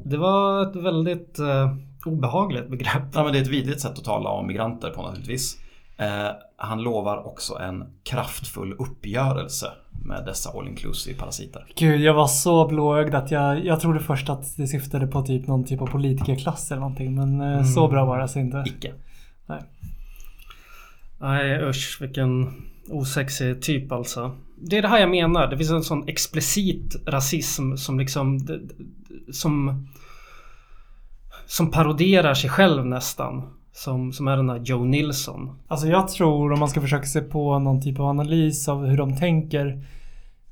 [0.05, 1.77] Det var ett väldigt eh,
[2.09, 3.03] obehagligt begrepp.
[3.14, 5.59] Ja, men det är ett vidrigt sätt att tala om migranter på naturligtvis.
[5.97, 9.66] Eh, han lovar också en kraftfull uppgörelse
[10.05, 11.66] med dessa all inclusive parasiter.
[11.77, 15.47] Gud, jag var så blåögd att jag, jag trodde först att det syftade på typ
[15.47, 17.14] någon typ av politikerklass eller någonting.
[17.14, 18.64] Men eh, så bra var det alltså inte.
[18.66, 18.92] Icke.
[19.47, 19.61] Nej
[21.68, 22.53] usch vilken
[22.88, 24.37] osexig typ alltså.
[24.57, 25.47] Det är det här jag menar.
[25.47, 28.47] Det finns en sån explicit rasism som liksom...
[29.33, 29.87] Som...
[31.50, 33.42] Som paroderar sig själv nästan.
[33.72, 35.58] Som, som är den här Joe Nilsson.
[35.68, 38.96] Alltså jag tror om man ska försöka se på någon typ av analys av hur
[38.96, 39.84] de tänker.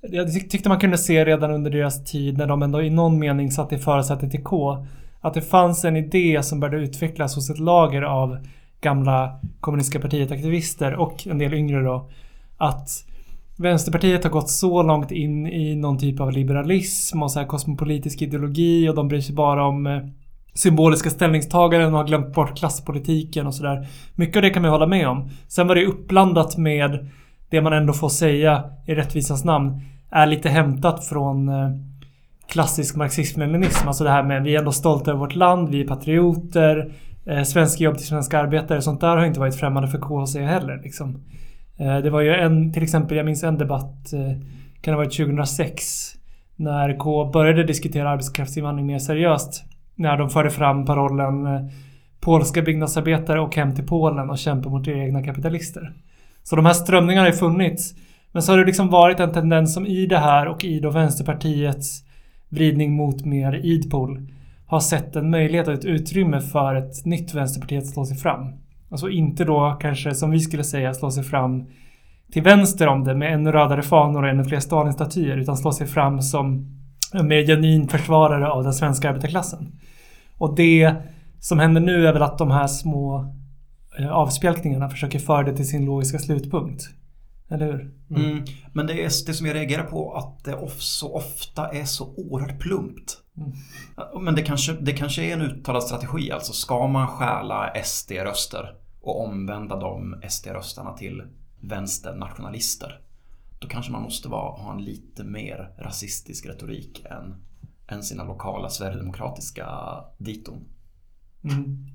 [0.01, 3.51] Jag tyckte man kunde se redan under deras tid när de ändå i någon mening
[3.51, 4.87] satt i förarsätet till K.
[5.21, 8.39] Att det fanns en idé som började utvecklas hos ett lager av
[8.81, 12.11] gamla kommunistiska partiet-aktivister och en del yngre då.
[12.57, 12.89] Att
[13.59, 18.23] Vänsterpartiet har gått så långt in i någon typ av liberalism och så här kosmopolitisk
[18.23, 20.03] ideologi och de bryr sig bara om eh,
[20.57, 23.87] symboliska ställningstaganden och har glömt bort klasspolitiken och sådär.
[24.15, 25.31] Mycket av det kan man ju hålla med om.
[25.49, 27.09] Sen var det uppblandat med
[27.51, 31.71] det man ändå får säga i rättvisans namn är lite hämtat från eh,
[32.49, 33.89] klassisk marxism-leninism.
[33.89, 36.93] Alltså det här med vi är ändå stolta över vårt land, vi är patrioter,
[37.27, 38.83] eh, svenska jobb till svenska arbetare.
[38.83, 40.81] Sånt där har inte varit främmande för KHC heller.
[40.83, 41.25] Liksom.
[41.79, 44.43] Eh, det var ju en, till exempel, jag minns en debatt, eh,
[44.81, 46.13] kan det ha varit 2006,
[46.57, 49.65] när K började diskutera arbetskraftsinvandring mer seriöst.
[49.97, 51.61] När de förde fram parollen eh,
[52.21, 55.93] polska byggnadsarbetare och hem till Polen och kämpa mot egna kapitalister.
[56.43, 57.95] Så de här strömningarna har ju funnits.
[58.33, 60.91] Men så har det liksom varit en tendens som i det här och i då
[60.91, 62.05] Vänsterpartiets
[62.49, 64.29] vridning mot mer idpol
[64.67, 68.53] har sett en möjlighet och ett utrymme för ett nytt Vänsterparti att slå sig fram.
[68.91, 71.65] Alltså inte då kanske som vi skulle säga slå sig fram
[72.33, 75.87] till vänster om det med ännu rödare fanor och ännu fler Stalinstatyer, utan slå sig
[75.87, 76.67] fram som
[77.13, 79.81] en mer genuin försvarare av den svenska arbetarklassen.
[80.39, 80.95] Och det
[81.41, 83.35] som händer nu är väl att de här små
[83.99, 86.89] eh, avspjälkningarna försöker föra det till sin logiska slutpunkt.
[87.51, 87.91] Eller hur?
[88.11, 88.45] Mm.
[88.73, 92.61] Men det är det som jag reagerar på att det så ofta är så oerhört
[92.61, 93.19] plumpt.
[94.21, 96.31] Men det kanske, det kanske är en uttalad strategi.
[96.31, 101.23] Alltså ska man stjäla SD-röster och omvända de SD-röstarna till
[101.61, 103.01] vänsternationalister.
[103.59, 107.35] Då kanske man måste vara, ha en lite mer rasistisk retorik än,
[107.89, 109.67] än sina lokala sverigedemokratiska
[110.19, 110.65] diton.
[111.45, 111.87] Mm.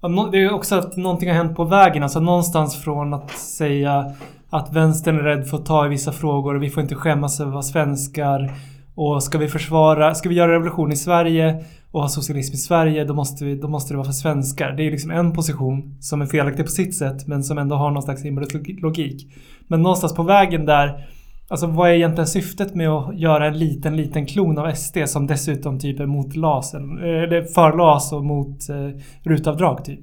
[0.00, 2.02] Ja, Det är också att någonting har hänt på vägen.
[2.02, 4.14] Alltså någonstans från att säga
[4.50, 7.40] att vänstern är rädd för att ta i vissa frågor och vi får inte skämmas
[7.40, 8.54] över att vara svenskar.
[8.94, 13.04] Och ska vi försvara, ska vi göra revolution i Sverige och ha socialism i Sverige
[13.04, 14.72] då måste, vi, då måste det vara för svenskar.
[14.72, 17.90] Det är liksom en position som är felaktig på sitt sätt men som ändå har
[17.90, 18.52] någon slags inbördes
[18.82, 19.32] logik.
[19.68, 21.08] Men någonstans på vägen där
[21.48, 25.26] Alltså vad är egentligen syftet med att göra en liten, liten klon av SD som
[25.26, 30.00] dessutom typ är mot LAS, eller eh, eller för LAS och mot eh, rutavdrag typ?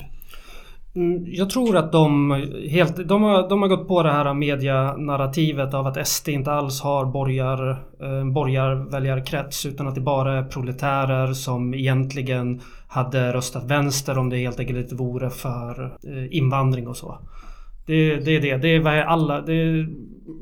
[0.96, 2.32] Mm, Jag tror att de
[2.70, 3.08] helt...
[3.08, 7.06] De har, de har gått på det här medianarrativet av att SD inte alls har
[7.06, 7.70] borgar,
[8.02, 14.38] eh, borgarväljarkrets utan att det bara är proletärer som egentligen hade röstat vänster om det
[14.38, 17.18] helt enkelt inte vore för eh, invandring och så.
[17.86, 18.58] Det, det är det.
[18.58, 19.42] Det är alla...
[19.42, 19.90] Det är,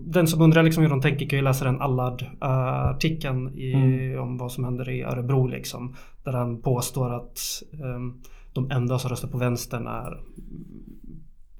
[0.05, 4.19] den som undrar liksom hur de tänker kan ju läsa den Allard-artikeln Mm.
[4.19, 5.95] om vad som händer i Örebro liksom.
[6.23, 7.39] Där han påstår att
[7.73, 8.13] ehm,
[8.53, 10.17] de enda som röstar på vänstern är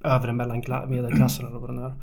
[0.04, 1.94] övre medelklassen eller vad det är.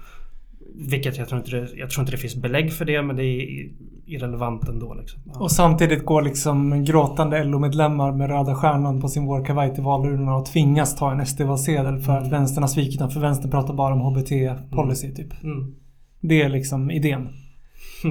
[0.89, 3.23] Vilket jag tror, inte det, jag tror inte det finns belägg för det men det
[3.23, 3.69] är
[4.05, 4.93] irrelevant ändå.
[4.93, 5.21] Liksom.
[5.25, 5.39] Ja.
[5.39, 10.45] Och samtidigt går liksom gråtande LO-medlemmar med röda stjärnan på sin vårkavaj till valurnorna och
[10.45, 13.09] tvingas ta en SD-valsedel för att vänstern har svikit dem.
[13.09, 15.43] För vänstern pratar bara om HBT-policy typ.
[15.43, 15.75] Mm.
[16.21, 17.29] Det är liksom idén.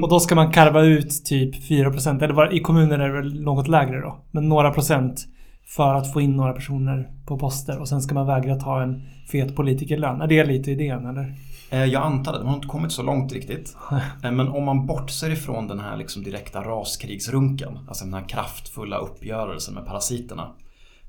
[0.03, 3.43] Och då ska man karva ut typ 4% eller var, i kommuner är det väl
[3.43, 4.17] något lägre då.
[4.31, 5.27] Men några procent
[5.67, 9.03] för att få in några personer på poster och sen ska man vägra ta en
[9.31, 10.21] fet politikerlön.
[10.21, 11.35] Är det lite idén eller?
[11.71, 13.77] Eh, Jag antar det, de har inte kommit så långt riktigt.
[14.23, 18.99] Eh, Men om man bortser ifrån den här liksom direkta raskrigsrunken, alltså den här kraftfulla
[18.99, 20.49] uppgörelsen med parasiterna,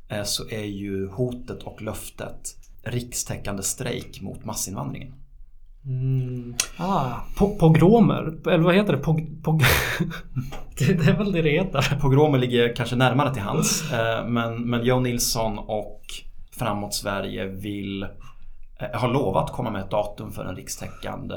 [0.10, 2.42] eh, så är ju hotet och löftet
[2.84, 5.14] rikstäckande strejk mot massinvandringen.
[5.88, 6.56] Mm.
[6.78, 7.12] Ah.
[7.38, 8.34] Po- pogromer?
[8.48, 9.00] Eller vad heter det?
[9.00, 9.64] Pog, pog
[10.78, 11.98] det, det är väl det det heter?
[12.02, 16.02] Pogromer ligger kanske närmare till hands, eh, men, men Joe Nilsson och
[16.58, 21.36] Framåt Sverige vill eh, har lovat komma med ett datum för en rikstäckande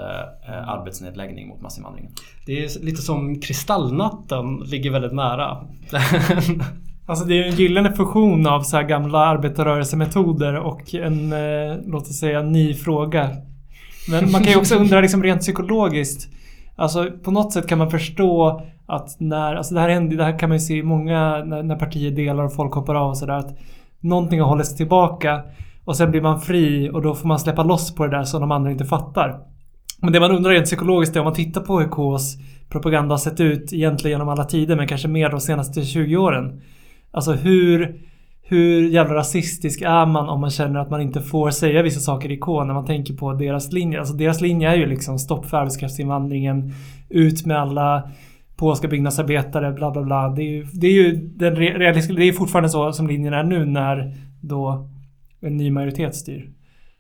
[0.48, 2.12] eh, arbetsnedläggning mot massinvandringen.
[2.46, 5.56] Det är lite som Kristallnatten ligger väldigt nära.
[7.06, 11.34] Alltså det är en gyllene fusion av så här gamla arbetarrörelsemetoder och en,
[11.86, 13.30] låt oss säga, ny fråga.
[14.10, 16.28] Men man kan ju också undra liksom rent psykologiskt.
[16.76, 20.38] Alltså på något sätt kan man förstå att när, alltså det här, händer, det här
[20.38, 23.18] kan man ju se i många, när, när partier delar och folk hoppar av och
[23.18, 23.34] sådär.
[23.34, 23.58] Att
[24.00, 25.42] någonting har hållits tillbaka
[25.84, 28.40] och sen blir man fri och då får man släppa loss på det där som
[28.40, 29.40] de andra inte fattar.
[30.02, 32.36] Men det man undrar rent psykologiskt är om man tittar på hur KS
[32.68, 36.62] propaganda har sett ut egentligen genom alla tider men kanske mer de senaste 20 åren.
[37.10, 38.00] Alltså hur,
[38.50, 42.30] hur jävla rasistisk är man om man känner att man inte får säga vissa saker
[42.30, 43.98] i K när man tänker på deras linje.
[43.98, 46.72] Alltså deras linje är ju liksom stopp för arbetskraftsinvandringen,
[47.08, 48.10] ut med alla
[48.56, 50.28] polska byggnadsarbetare, bla bla bla.
[50.28, 53.34] Det är ju, det är ju den re- realistiska, det är fortfarande så som linjen
[53.34, 54.88] är nu när då
[55.40, 56.50] en ny majoritet styr.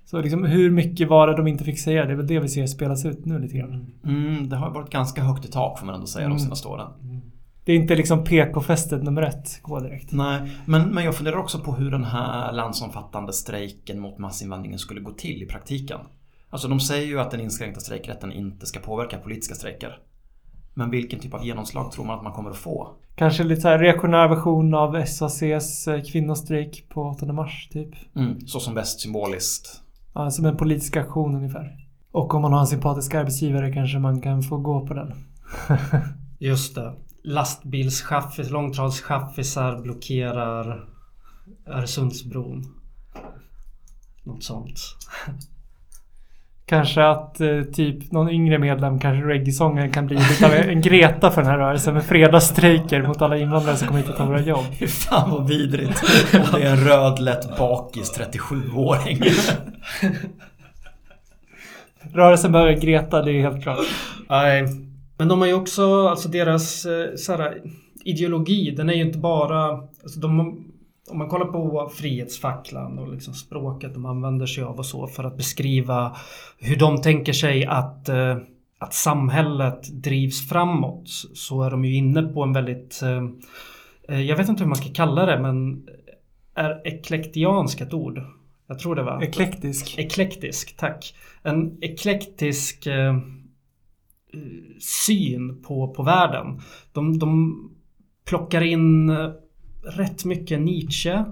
[0.04, 2.04] Så liksom hur mycket var det de inte fick säga?
[2.06, 3.86] Det är väl det vi ser spelas ut nu lite grann.
[4.06, 6.36] Mm, det har varit ganska högt i tak får man ändå säga Mm.
[6.38, 6.86] de senaste åren.
[7.64, 10.12] Det är inte liksom PK-fästet nummer ett, gå direkt.
[10.12, 15.00] Nej, men, men jag funderar också på hur den här landsomfattande strejken mot massinvandringen skulle
[15.00, 16.00] gå till i praktiken.
[16.50, 19.98] Alltså de säger ju att den inskränkta strejkrätten inte ska påverka politiska strejker.
[20.74, 22.88] Men vilken typ av genomslag tror man att man kommer att få?
[23.14, 28.16] Kanske lite så här reaktionär version av SACs eh, kvinnostrejk på 8 mars typ.
[28.16, 29.82] Mm, så som bäst symboliskt.
[30.14, 31.76] Ja, som en politisk aktion ungefär.
[32.12, 35.12] Och om man har en sympatisk arbetsgivare kanske man kan få gå på den.
[36.38, 36.94] Just det.
[37.24, 40.84] Lastbilschaffis, långtradschaffisar blockerar
[41.66, 42.64] Öresundsbron.
[44.24, 44.78] Något sånt.
[46.66, 51.30] Kanske att eh, typ någon yngre medlem, kanske reggae-sångaren kan bli lite av en Greta
[51.30, 54.40] för den här rörelsen med fredagsstrejker mot alla invandrare som kommer hit och tar våra
[54.40, 54.64] jobb.
[54.78, 56.02] Fy fan vad vidrigt.
[56.34, 59.22] Om det är en röd lätt bakis 37-åring.
[62.12, 63.78] Rörelsen behöver Greta, det är helt klart.
[64.28, 64.64] Nej,
[65.20, 67.62] men de har ju också, alltså deras eh, så här,
[68.04, 69.70] ideologi, den är ju inte bara...
[70.02, 70.40] Alltså de,
[71.10, 75.24] om man kollar på Frihetsfacklan och liksom språket de använder sig av och så för
[75.24, 76.16] att beskriva
[76.58, 78.36] hur de tänker sig att, eh,
[78.78, 83.00] att samhället drivs framåt så är de ju inne på en väldigt...
[84.08, 85.86] eh, Jag vet inte hur man ska kalla det men
[86.54, 88.22] är eklektiansk ett ord?
[88.66, 89.20] Jag tror det va?
[89.22, 89.98] Eklektisk.
[89.98, 91.14] Eklektisk, tack.
[91.42, 92.86] En eklektisk
[94.80, 96.60] syn på, på världen.
[96.92, 97.58] De, de
[98.28, 99.30] plockar in eh,
[99.96, 101.24] rätt mycket Nietzsche.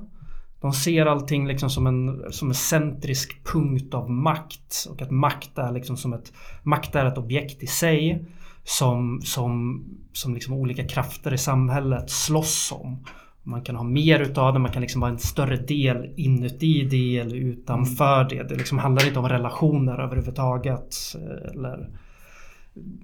[0.61, 4.87] De ser allting liksom som en, som en centrisk punkt av makt.
[4.91, 6.33] Och att makt är liksom som ett,
[6.63, 8.25] makt är ett objekt i sig.
[8.65, 13.05] Som, som, som liksom olika krafter i samhället slåss om.
[13.43, 17.19] Man kan ha mer utav det, man kan liksom vara en större del inuti det
[17.19, 18.43] eller utanför det.
[18.43, 20.97] Det liksom handlar inte om relationer överhuvudtaget.
[21.15, 21.89] eh, Eller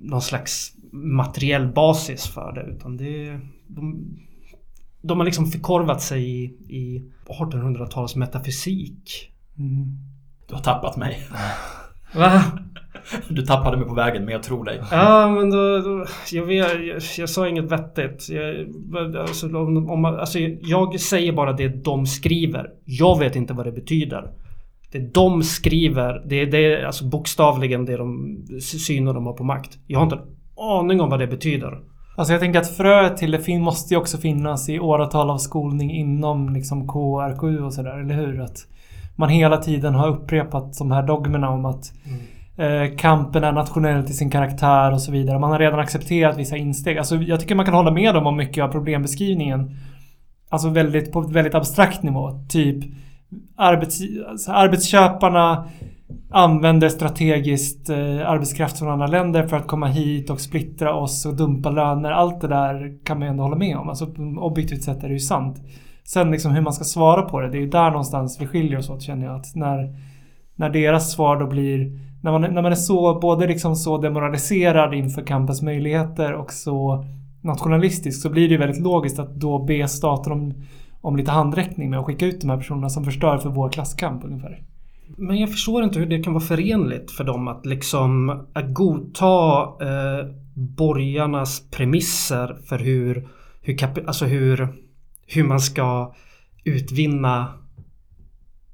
[0.01, 2.63] någon slags materiell basis för det.
[2.77, 4.17] Utan det de,
[5.03, 7.11] de har liksom förkorvat sig i, i
[7.41, 9.31] 1800-tals metafysik.
[9.59, 9.99] Mm.
[10.49, 11.19] Du har tappat mig.
[12.15, 12.43] Va?
[13.29, 14.81] Du tappade mig på vägen men jag tror dig.
[14.91, 18.29] Ja men då, då jag, vet, jag, jag sa inget vettigt.
[18.29, 22.71] Jag, alltså, om, om, man- alltså, jag säger bara det de skriver.
[22.85, 24.31] Jag vet inte vad det betyder.
[24.95, 29.45] Det de skriver, det är det, är alltså bokstavligen det de syner de har på
[29.45, 29.79] makt.
[29.87, 30.23] Jag har inte en
[30.57, 31.79] aning om vad det betyder.
[32.17, 35.91] Alltså jag tänker att fröet till det måste ju också finnas i åratal av skolning
[35.91, 38.41] inom liksom KRKU och sådär, eller hur?
[38.41, 38.57] Att
[39.17, 41.93] man hela tiden har upprepat de här dogmerna om att
[42.57, 45.39] eh, kampen är nationell till sin karaktär och så vidare.
[45.39, 46.99] Man har redan accepterat vissa insteg.
[46.99, 49.77] Alltså jag tycker man kan hålla med dem om mycket av problembeskrivningen.
[50.49, 52.31] Alltså väldigt, på ett väldigt abstrakt nivå.
[52.49, 52.85] Typ
[53.57, 55.69] arbets, alltså arbetsköparna
[56.31, 61.35] använder strategiskt eh, arbetskraft från andra länder för att komma hit och splittra oss och
[61.35, 62.11] dumpa löner.
[62.11, 63.89] Allt det där kan man ju ändå hålla med om.
[63.89, 64.07] Alltså
[64.39, 65.57] objektivt sett är det ju sant.
[66.05, 68.79] Sen liksom hur man ska svara på det, det är ju där någonstans vi skiljer
[68.79, 69.37] oss åt känner jag.
[69.37, 69.97] Att när,
[70.57, 72.01] när deras svar då blir...
[72.23, 77.05] När man, när man är så, både liksom så demoraliserad inför kampens möjligheter och så
[77.41, 80.55] nationalistisk så blir det ju väldigt logiskt att då be staten om,
[81.05, 84.25] om lite handräckning med att skicka ut de här personerna som förstör för vår klasskamp
[84.25, 84.63] ungefär.
[85.17, 89.63] Men jag förstår inte hur det kan vara förenligt för dem att liksom att godta
[89.63, 93.29] eh, borgarnas premisser för hur,
[93.63, 94.69] hur, kap- alltså hur,
[95.27, 96.15] hur man ska
[96.65, 97.49] utvinna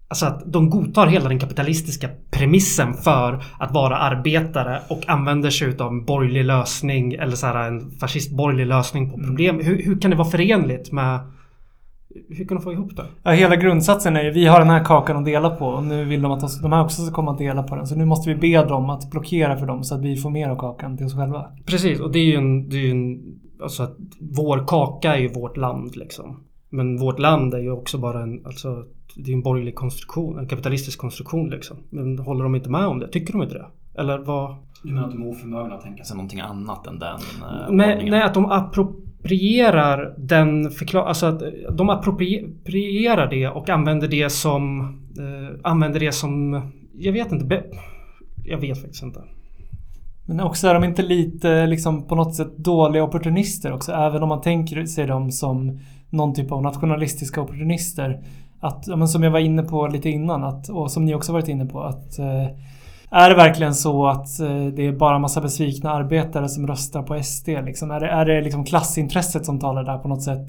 [0.08, 5.76] Alltså att de godtar hela den kapitalistiska premissen för att vara arbetare och använder sig
[5.78, 9.60] av en borgerlig lösning eller så här en fascistborgerlig lösning på problem.
[9.60, 11.20] Hur, hur kan det vara förenligt med...
[12.28, 13.04] Hur kan de få ihop det?
[13.22, 16.04] Ja, hela grundsatsen är ju vi har den här kakan att dela på och nu
[16.04, 17.86] vill de att oss- de här också ska komma att dela på den.
[17.86, 20.48] Så nu måste vi be dem att blockera för dem så att vi får mer
[20.48, 21.46] av kakan till oss själva.
[21.66, 22.68] Precis, och det är ju en...
[22.68, 23.20] Det är ju en
[23.62, 26.40] alltså att vår kaka är ju vårt land liksom.
[26.70, 28.46] Men vårt land är ju också bara en...
[28.46, 28.84] Alltså,
[29.16, 31.76] det är en borgerlig konstruktion, en kapitalistisk konstruktion liksom.
[31.90, 33.08] Men håller de inte med om det?
[33.08, 33.66] Tycker de inte det?
[34.00, 34.54] Eller vad?
[34.82, 37.92] Du menar att de är oförmögna att tänka sig någonting annat än den eh, Nej,
[37.92, 38.10] ordningen?
[38.10, 38.44] nej, att de
[39.20, 41.04] approprierar den förklar...
[41.04, 44.80] Alltså att eh, de approprierar det och använder det som...
[45.18, 46.62] Eh, använder det som...
[46.98, 47.62] Jag vet inte.
[48.44, 49.20] Jag vet faktiskt inte.
[50.26, 53.92] Men också är de inte lite liksom på något sätt dåliga opportunister också.
[53.92, 55.80] Även om man tänker sig dem som
[56.10, 58.22] någon typ av nationalistiska opportunister.
[58.60, 61.48] Att, men som jag var inne på lite innan att, och som ni också varit
[61.48, 61.82] inne på.
[61.82, 62.46] att eh,
[63.12, 67.22] är det verkligen så att eh, det är bara massa besvikna arbetare som röstar på
[67.22, 67.48] SD?
[67.48, 67.90] Liksom?
[67.90, 70.48] Är det, är det liksom klassintresset som talar där på något sätt?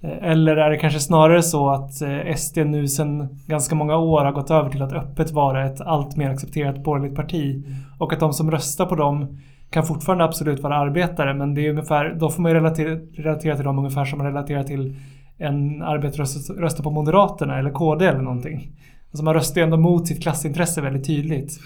[0.00, 4.24] Eh, eller är det kanske snarare så att eh, SD nu sedan ganska många år
[4.24, 7.64] har gått över till att öppet vara ett allt mer accepterat borgerligt parti?
[7.98, 9.38] Och att de som röstar på dem
[9.70, 13.56] kan fortfarande absolut vara arbetare men det är ungefär, då får man ju relatera, relatera
[13.56, 14.96] till dem ungefär som man relaterar till
[15.38, 18.70] en arbetare som röstar på Moderaterna eller KD eller någonting.
[19.12, 21.60] Alltså man röstar ju ändå mot sitt klassintresse väldigt tydligt.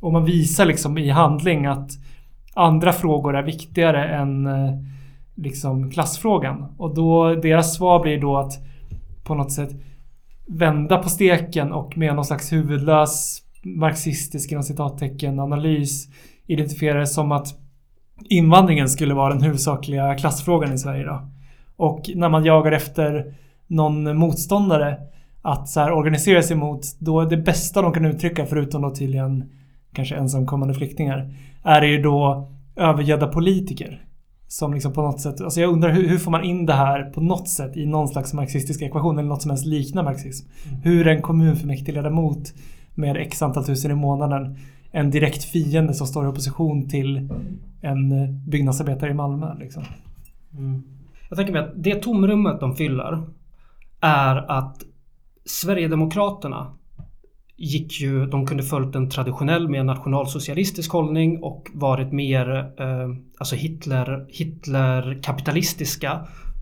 [0.00, 1.90] Och man visar liksom i handling att
[2.54, 4.72] andra frågor är viktigare än eh,
[5.34, 6.74] liksom klassfrågan.
[6.76, 8.52] Och då, deras svar blir då att
[9.24, 9.70] på något sätt
[10.46, 16.08] vända på steken och med någon slags huvudlös marxistisk inom citattecken analys
[16.46, 17.46] identifiera det som att
[18.28, 21.28] invandringen skulle vara den huvudsakliga klassfrågan i Sverige då.
[21.76, 23.34] Och när man jagar efter
[23.66, 24.98] någon motståndare
[25.42, 29.50] att så här organisera sig mot, då det bästa de kan uttrycka förutom då tydligen
[29.92, 34.06] kanske ensamkommande flyktingar, är ju då övergödda politiker.
[34.48, 37.02] Som liksom på något sätt, alltså jag undrar hur, hur får man in det här
[37.02, 40.48] på något sätt i någon slags marxistisk ekvation eller något som helst liknar marxism.
[40.82, 42.52] Hur en kommunfullmäktigeledamot
[42.94, 44.56] med x antal tusen i månaden
[44.90, 47.28] en direkt fiende som står i opposition till
[47.80, 48.10] en
[48.50, 49.54] byggnadsarbetare i Malmö.
[49.58, 49.82] Liksom.
[51.28, 53.22] Jag tänker mig att det tomrummet de fyller
[54.00, 54.82] är att
[55.50, 56.72] Sverigedemokraterna
[57.56, 63.56] gick ju, de kunde följt en traditionell mer nationalsocialistisk hållning och varit mer eh, alltså
[63.56, 66.20] Hitler, Hitler-kapitalistiska.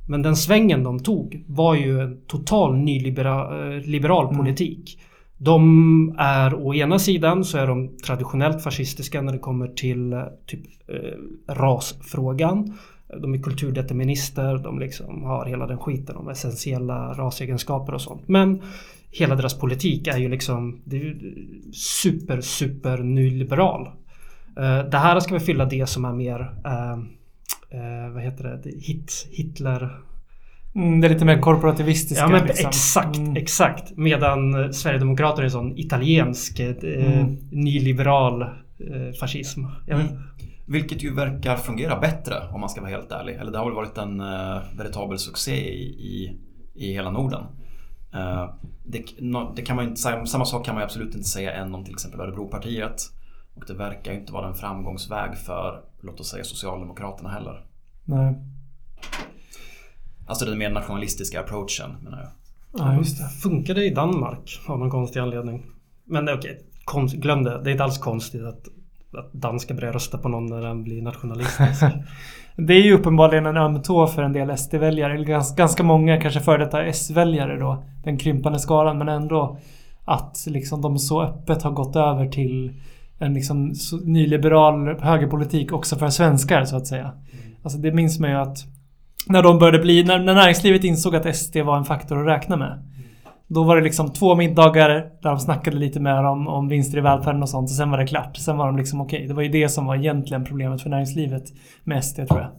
[0.09, 5.01] Men den svängen de tog var ju en total nyliberal eh, liberal politik.
[5.39, 10.23] De är å ena sidan så är de traditionellt fascistiska när det kommer till eh,
[10.47, 12.79] typ eh, rasfrågan.
[13.23, 18.29] De är kulturdeterminister, de liksom har hela den skiten om essentiella rasegenskaper och sånt.
[18.29, 18.63] Men
[19.11, 21.17] hela deras politik är ju liksom det är
[21.73, 23.87] super, super nyliberal.
[24.59, 26.93] Eh, Det här ska väl fylla det som är mer, eh,
[27.71, 29.99] eh, vad heter det, Det- hit, Hitler...
[30.75, 32.25] Mm, det är lite mer korporativistiska.
[32.25, 32.69] Ja men liksom.
[32.69, 33.37] exakt, Mm.
[33.37, 33.97] exakt.
[33.97, 37.37] Medan eh, Sverigedemokraterna är en sån italiensk eh, Mm.
[37.51, 38.49] nyliberal eh,
[39.21, 39.61] fascism.
[39.87, 40.11] Jag vet.
[40.11, 40.23] Mm.
[40.69, 43.35] Vilket ju verkar fungera bättre om man ska vara helt ärlig.
[43.35, 46.39] Eller det har väl varit en uh, veritabel succé i, i,
[46.75, 47.45] i hela Norden.
[48.15, 48.55] Eh,
[48.85, 51.75] det, no, det kan man inte säga, samma sak kan man absolut inte säga än
[51.75, 53.03] om till exempel Örebropartiet.
[53.55, 57.67] Och det verkar ju inte vara en framgångsväg för, låt oss säga Socialdemokraterna heller.
[58.05, 58.35] Nej.
[60.27, 62.31] Alltså den mer nationalistiska approachen menar jag.
[62.73, 63.29] Ja, just det.
[63.29, 65.67] Funkar det i Danmark av någon konstig anledning.
[66.05, 67.63] Men okej, konst, glöm det.
[67.63, 68.69] Det är inte alls konstigt att,
[69.13, 71.85] att danskar börjar rösta på någon när den blir nationalistisk.
[72.57, 75.15] Det är ju uppenbarligen en öm tå för en del SD-väljare.
[75.15, 77.85] Eller gans, ganska många kanske före detta S-väljare då.
[78.05, 78.99] Den krympande skalan.
[78.99, 79.59] Men ändå
[80.05, 82.73] att liksom de så öppet har gått över till
[83.19, 87.13] en liksom nyliberal högerpolitik också för svenskar så att säga.
[87.63, 88.59] Alltså det minns man ju att
[89.27, 92.57] när de började bli, när, när näringslivet insåg att SD var en faktor att räkna
[92.57, 92.85] med.
[93.49, 97.01] Då var det liksom två middagar där de snackade lite mer om, om vinster i
[97.01, 98.37] välfärden och sånt och sen var det klart.
[98.37, 101.45] Sen var de liksom okej, det var ju det som var egentligen problemet för näringslivet
[101.85, 102.51] med SD tror jag.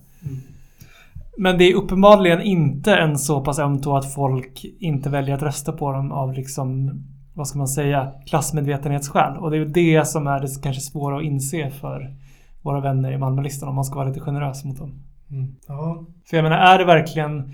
[1.38, 5.42] Men det är uppenbarligen inte en så pass öm tå att folk inte väljer att
[5.42, 6.92] rösta på dem av liksom,
[7.34, 9.38] vad ska man säga, klassmedvetenhetsskäl.
[9.38, 12.16] Och det är ju det som är det kanske svåra att inse för
[12.62, 15.04] våra vänner i Malmölistan om man ska vara lite generös mot dem.
[15.32, 15.56] Mm.
[15.68, 16.06] Ja.
[16.30, 17.54] För jag menar, är det verkligen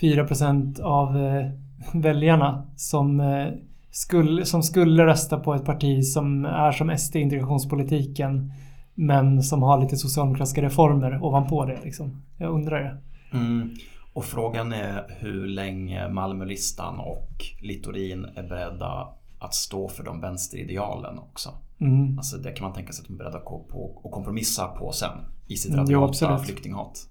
[0.00, 1.50] 4% av eh,
[1.92, 3.46] väljarna som, eh,
[3.90, 8.52] skulle, som skulle rösta på ett parti som är som SD i integrationspolitiken
[8.94, 12.22] men som har lite socialdemokratiska reformer ovanpå det liksom?
[12.38, 12.96] Jag undrar det.
[13.38, 13.70] Mm.
[14.12, 17.30] Och frågan är hur länge Malmölistan och
[17.62, 19.08] Littorin är beredda
[19.38, 21.50] att stå för de vänsteridealen också.
[21.80, 22.18] Mm.
[22.18, 24.66] Alltså det kan man tänka sig att de är beredda att gå på och kompromissa
[24.66, 26.40] på sen i sitt Mm, absolut.
[26.40, 27.08] flyktinghat.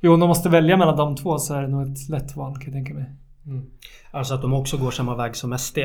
[0.00, 2.54] Jo, om de måste välja mellan de två så är det nog ett lätt val
[2.54, 3.04] kan jag tänka mig.
[4.10, 5.78] Alltså att de också går samma väg som SD.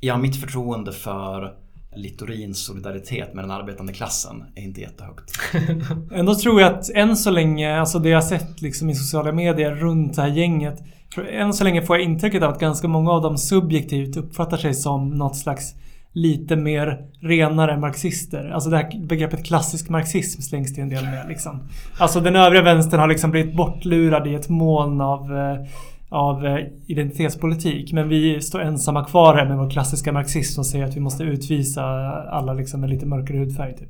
[0.00, 1.54] Ja, mitt förtroende för
[1.96, 5.32] Littorins solidaritet med den arbetande klassen är inte jättehögt.
[6.12, 9.32] Ändå tror jag att än så länge, alltså det jag har sett liksom i sociala
[9.32, 10.82] medier runt det här gänget.
[11.30, 14.74] Än så länge får jag intrycket av att ganska många av dem subjektivt uppfattar sig
[14.74, 15.74] som något slags
[16.12, 18.50] lite mer renare marxister.
[18.54, 21.68] Alltså det här begreppet klassisk marxism slängs det en del med liksom.
[21.98, 25.66] Alltså den övriga vänstern har liksom blivit bortlurad i ett moln av eh,
[26.14, 27.92] av eh, identitetspolitik.
[27.92, 31.24] Men vi står ensamma kvar här med vår klassiska marxism och säger att vi måste
[31.24, 31.82] utvisa
[32.30, 33.76] alla liksom med lite mörkare hudfärg.
[33.76, 33.88] Typ.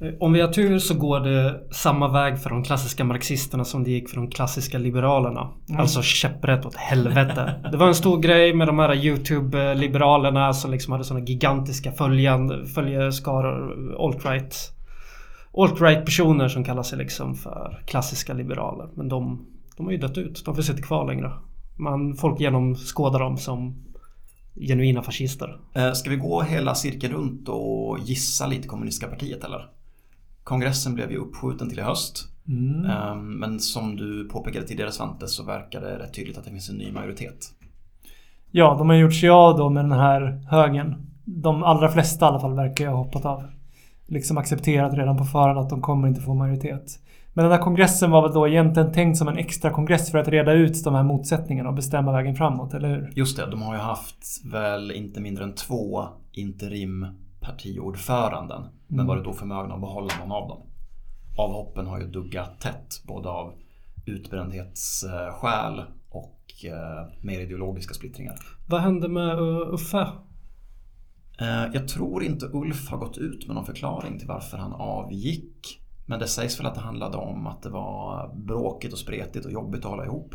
[0.00, 3.84] Eh, Om vi har tur så går det samma väg för de klassiska marxisterna som
[3.84, 5.48] det gick för de klassiska liberalerna.
[5.78, 7.54] Alltså käpprätt åt helvete.
[7.70, 12.66] Det var en stor grej med de här YouTube-liberalerna som liksom hade såna gigantiska följan,
[12.66, 14.54] följeskaror, alt-right.
[15.52, 18.88] Alt-right personer som kallar sig liksom för klassiska liberaler.
[18.94, 19.46] Men de,
[19.80, 20.42] de har ju dött ut.
[20.44, 21.32] De finns inte kvar längre.
[21.76, 23.74] Man, folk genomskådar dem som
[24.54, 25.58] genuina fascister.
[25.74, 29.68] Eh, Ska vi gå hela cirkeln runt och gissa lite kommunistiska partiet eller?
[30.44, 32.28] Kongressen blev ju uppskjuten till i höst.
[32.48, 32.90] Mm.
[32.90, 36.70] Ehm, Men som du påpekade tidigare Svante så verkar det rätt tydligt att det finns
[36.70, 37.52] en ny majoritet.
[38.50, 41.06] Ja, de har gjort sig av då med den här högen.
[41.24, 43.42] De allra flesta i alla fall verkar ju ha hoppat av.
[44.06, 46.98] Liksom accepterat redan på förhand att de kommer inte få majoritet.
[47.34, 50.28] Men den här kongressen var väl då egentligen tänkt som en extra kongress för att
[50.28, 53.12] reda ut de här motsättningarna och bestämma vägen framåt, eller hur?
[53.16, 57.06] Just det, de har ju haft väl inte mindre än två interim
[57.40, 58.62] partiordföranden.
[58.86, 59.06] Men Mm.
[59.06, 60.60] varit oförmögna att behålla någon av dem.
[61.38, 63.52] Avhoppen har ju duggat tätt både av
[64.06, 68.34] utbrändhetsskäl och eh, mer ideologiska splittringar.
[68.68, 70.06] Vad hände med uh, Uffe?
[71.40, 75.79] Eh, Jag tror inte Ulf har gått ut med någon förklaring till varför han avgick.
[76.10, 79.52] Men det sägs väl att det handlade om att det var bråkigt och spretigt och
[79.52, 80.34] jobbigt att hålla ihop.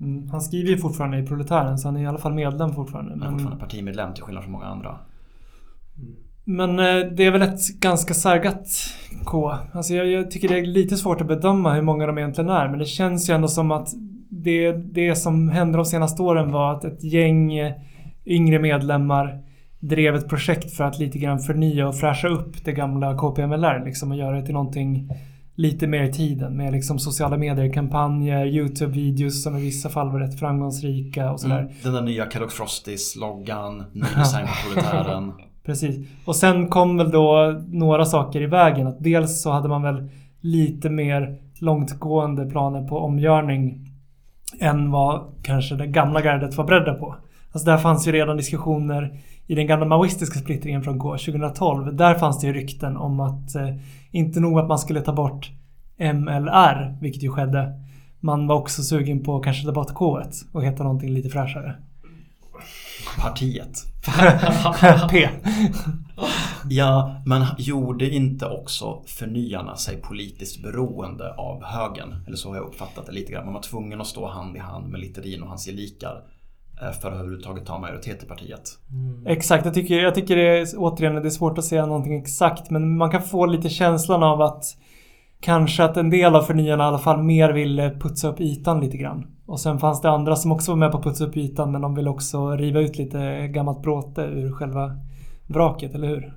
[0.00, 0.28] Mm.
[0.28, 3.10] Han skriver ju fortfarande i Proletären så han är i alla fall medlem fortfarande.
[3.10, 4.98] Men Men, fortfarande partimedlem till skillnad från många andra.
[6.44, 8.68] men eh, det är väl ett ganska sargat
[9.24, 9.54] K.
[9.72, 12.68] Alltså jag, jag tycker det är lite svårt att bedöma hur många de egentligen är.
[12.68, 13.88] Men det känns ju ändå som att
[14.28, 17.52] det, det som hände de senaste åren var att ett gäng
[18.26, 19.42] yngre medlemmar
[19.88, 24.10] drev ett projekt för att lite grann förnya och fräscha upp det gamla KPMLR liksom
[24.10, 25.10] och göra det till någonting
[25.54, 30.38] lite mer i tiden med liksom sociala medier-kampanjer, YouTube-videos som i vissa fall var rätt
[30.38, 31.60] framgångsrika och sådär.
[31.60, 31.72] Mm.
[31.82, 35.32] Den där nya Kellogg's Frosties-loggan, ny design på proletären.
[35.64, 36.08] Precis.
[36.24, 38.86] Och sen kom väl då några saker i vägen.
[38.86, 40.10] Att dels så hade man väl
[40.40, 43.90] lite mer långtgående planer på omgörning
[44.60, 47.16] än vad kanske det gamla gardet var beredda på.
[47.52, 51.96] Alltså där fanns ju redan diskussioner i den gamla maoistiska splittringen från K 2012.
[51.96, 53.68] Där fanns det ju rykten om att eh,
[54.10, 55.50] inte nog att man skulle ta bort
[55.98, 57.80] MLR, vilket ju skedde.
[58.20, 60.22] Man var också sugen på att kanske ta bort K
[60.52, 61.74] och heta någonting lite fräschare.
[63.18, 63.84] Partiet.
[65.10, 65.28] P.
[66.70, 72.24] Ja, men gjorde inte också förnyarna sig politiskt beroende av högern?
[72.26, 73.44] Eller så har jag uppfattat det lite grann.
[73.44, 76.22] Man var tvungen att stå hand i hand med Littorin och hans gelikar
[76.92, 78.62] för att överhuvudtaget ta majoritet i partiet.
[79.26, 82.70] Exakt, jag tycker, jag tycker det är, återigen det är svårt att säga någonting exakt
[82.70, 84.64] men man kan få lite känslan av att
[85.40, 88.96] kanske att en del av förnyarna i alla fall mer ville putsa upp ytan lite
[88.96, 89.26] grann.
[89.46, 91.80] Och sen fanns det andra som också var med på att putsa upp ytan men
[91.80, 94.96] de ville också riva ut lite gammalt bråte ur själva
[95.46, 96.34] vraket, eller hur?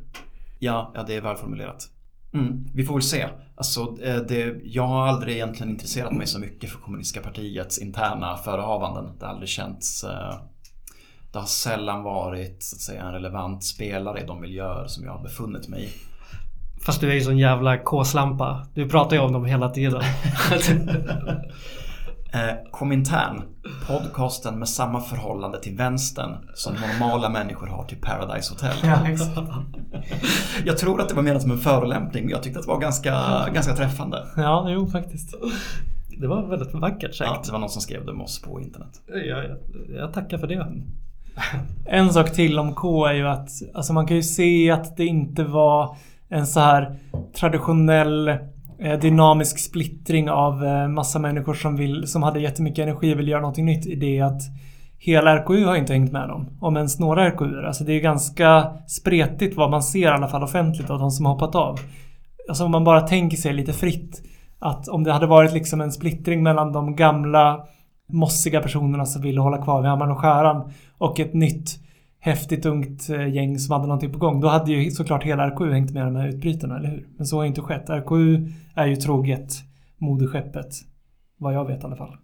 [0.60, 1.90] Ja, ja det är välformulerat.
[2.34, 3.28] Mm, vi får väl se.
[3.56, 8.38] Alltså, eh, det, jag har aldrig egentligen intresserat mig så mycket för kommunistiska partiets interna
[8.38, 9.12] förehavanden.
[9.20, 10.04] Det har aldrig känts...
[10.04, 10.36] eh,
[11.32, 15.12] Det har sällan varit så att säga, en relevant spelare i de miljöer som jag
[15.12, 15.90] har befunnit mig i.
[16.86, 18.68] Fast du är ju sån jävla K-slampa.
[18.74, 20.02] Du pratar ju om dem hela tiden.
[22.34, 23.42] Eh, Komintern,
[23.88, 28.76] podcasten med samma förhållande till vänstern som normala människor har till Paradise Hotel.
[30.66, 32.80] Jag tror att det var menat som en förolämpning men jag tyckte att det var
[32.80, 33.14] ganska,
[33.54, 34.26] ganska träffande.
[34.36, 35.34] Ja, jo faktiskt.
[36.20, 37.32] Det var väldigt vackert sagt.
[37.34, 39.02] Ja, det var någon som skrev det med oss på internet.
[39.08, 39.58] Jag, jag,
[39.90, 40.68] jag tackar för det.
[41.86, 45.06] En sak till om K är ju att alltså man kan ju se att det
[45.06, 45.98] inte var
[46.30, 46.96] en så här
[47.40, 48.38] traditionell
[48.80, 53.28] Eh, dynamisk splittring av eh, massa människor som, vill, som hade jättemycket energi och vill
[53.28, 54.42] göra någonting nytt i det att
[55.00, 56.58] hela RKU har inte hängt med dem.
[56.60, 57.66] Om ens några RKU.
[57.66, 61.26] Alltså det är ganska spretigt vad man ser i alla fall offentligt av de som
[61.26, 61.80] har hoppat av.
[62.50, 64.22] Alltså om man bara tänker sig lite fritt
[64.60, 67.66] att om det hade varit liksom en splittring mellan de gamla
[68.12, 71.87] mossiga personerna som ville hålla kvar vid hammaren och skäran och ett nytt
[72.28, 74.42] häftigt ungt eh, gäng som hade någonting på gång.
[74.42, 77.08] Då hade ju såklart hela RKU hängt med de här utbrytarna, eller hur?
[77.18, 77.90] Men så har inte skett.
[77.90, 79.54] RKU är ju troget
[79.98, 80.70] moderskeppet.
[81.38, 82.16] Vad jag vet i alla fall.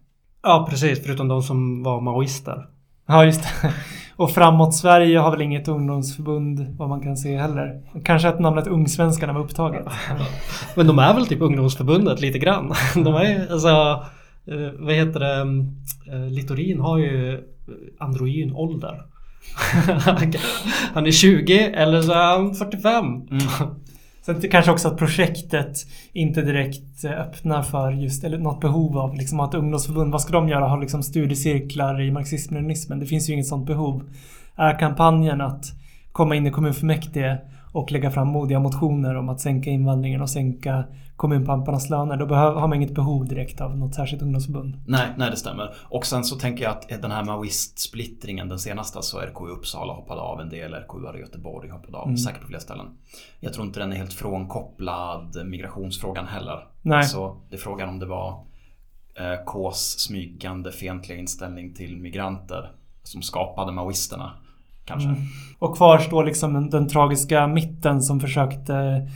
[0.43, 1.03] Ja, precis.
[1.05, 2.65] Förutom de som var maoister.
[3.07, 3.73] Ja, just det.
[4.15, 7.81] Och Framåt Sverige har väl inget ungdomsförbund vad man kan se heller.
[8.03, 9.85] Kanske att namnet Ungsvenskarna var upptaget.
[10.75, 12.73] Men de är väl typ ungdomsförbundet lite grann.
[12.95, 13.67] De är alltså...
[14.47, 15.41] eh, Vad heter det?
[16.13, 17.41] eh, Littorin har ju
[17.99, 19.01] androgyn ålder.
[20.93, 23.05] Han är 20 eller så är han 45.
[23.05, 23.41] Mm.
[24.25, 25.77] Sen kanske också att projektet
[26.13, 30.33] inte direkt eh, öppnar för just, eller något behov av liksom att ungdomsförbund, vad ska
[30.33, 30.67] de göra?
[30.67, 32.99] Ha liksom studiecirklar i marxism-leninismen?
[32.99, 34.09] Det finns ju inget sånt behov.
[34.55, 35.65] Är kampanjen att
[36.11, 37.37] komma in i kommunfullmäktige
[37.73, 40.83] och lägga fram modiga motioner om att sänka invandringen och sänka
[41.15, 44.81] kommunpamparnas löner, då behöver, har man inget behov direkt av något särskilt ungdomsförbund.
[44.87, 45.73] Nej, nej det stämmer.
[45.83, 50.21] Och sen så tänker jag att den här maoist-splittringen, den senaste, så RKU Uppsala hoppade
[50.21, 52.17] av en del, RKU i Göteborg hoppade av, Mm.
[52.17, 52.85] säkert på flera ställen.
[53.39, 56.67] Jag tror inte den är helt frånkopplad migrationsfrågan heller.
[56.81, 57.03] Nej.
[57.03, 58.29] Så det är frågan om det var
[59.19, 62.71] eh, Ks smygande fientliga inställning till migranter
[63.03, 64.31] som skapade maoisterna.
[64.85, 65.09] Kanske.
[65.09, 65.21] Mm.
[65.59, 69.07] Och kvar står liksom den, den tragiska mitten som försökte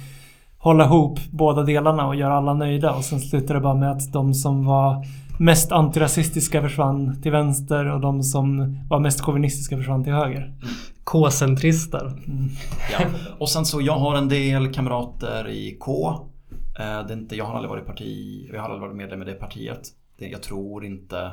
[0.58, 4.14] hålla ihop båda delarna och göra alla nöjda och sen slutade det bara med att
[4.14, 5.06] de som var
[5.40, 10.54] mest antirasistiska försvann till vänster och de som var mest chauvinistiska försvann till höger.
[11.04, 12.12] K-centrister.
[12.92, 13.06] Ja.
[13.40, 16.10] Och sen så, jag har en del kamrater i K.
[16.80, 19.26] Eh, Det är inte, jag har aldrig varit parti, jag har aldrig varit medlem i
[19.26, 19.82] det partiet.
[20.20, 21.32] Det, jag tror inte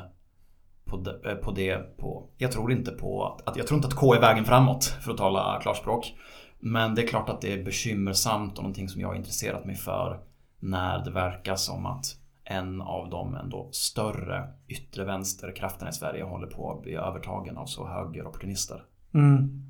[0.85, 3.87] på det, eh, på det på, jag tror inte på att, att, jag tror inte
[3.87, 6.13] att K är vägen framåt för att tala klarspråk.
[6.59, 9.75] Men det är klart att det är bekymmersamt och någonting som jag har intresserat mig
[9.75, 10.19] för
[10.59, 12.05] när det verkar som att
[12.43, 17.65] en av de ändå större yttre vänsterkrafterna i Sverige håller på att bli övertagen av
[17.65, 18.83] så högeropportunister.
[19.13, 19.63] Mm.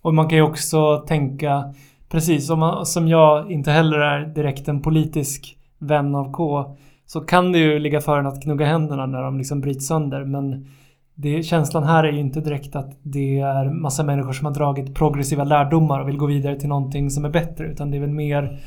[0.00, 1.74] Och man kan ju också tänka,
[2.08, 6.76] precis som, som jag inte heller är direkt en politisk vän av K,
[7.08, 10.24] så kan det ju ligga för en att gnugga händerna när de liksom bryts sönder.
[10.24, 10.66] Men
[11.14, 14.94] det, känslan här är ju inte direkt att det är massa människor som har dragit
[14.94, 17.66] progressiva lärdomar och vill gå vidare till någonting som är bättre.
[17.66, 18.58] Utan det är väl mer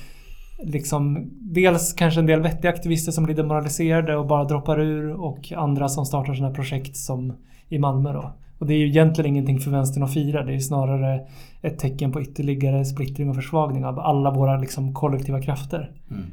[0.63, 5.51] liksom dels kanske en del vettiga aktivister som blir demoraliserade och bara droppar ur och
[5.55, 7.33] andra som startar sådana här projekt som
[7.69, 8.33] i Malmö då.
[8.59, 10.43] Och det är ju egentligen ingenting för vänstern att fira.
[10.43, 11.21] Det är ju snarare
[11.61, 15.91] ett tecken på ytterligare splittring och försvagning av alla våra liksom kollektiva krafter.
[16.11, 16.23] Mm.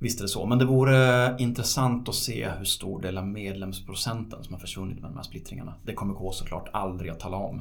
[0.00, 4.44] Visst är det så, men det vore intressant att se hur stor del av medlemsprocenten
[4.44, 5.74] som har försvunnit med de här splittringarna.
[5.84, 7.60] Det kommer K såklart aldrig att tala om.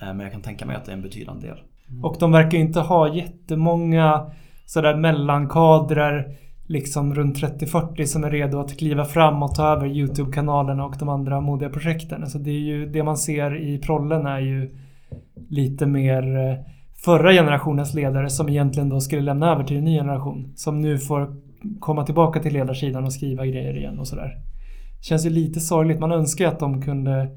[0.00, 1.58] Eh, Men jag kan tänka mig att det är en betydande del.
[2.02, 4.30] Och de verkar inte ha jättemånga
[4.66, 6.36] sådär mellankadrer
[6.66, 11.08] liksom runt 30-40 som är redo att kliva fram och ta över YouTube-kanalerna och de
[11.08, 12.30] andra modiga projekten.
[12.30, 14.70] Så det är ju det man ser i prollen är ju
[15.48, 16.54] lite mer eh,
[17.04, 20.52] förra generationens ledare som egentligen då skulle lämna över till en ny generation.
[20.56, 21.36] Som nu får
[21.80, 24.38] komma tillbaka till ledarsidan och skriva grejer igen och sådär.
[25.02, 26.00] Känns ju lite sorgligt.
[26.00, 27.28] Man önskar ju att de kunde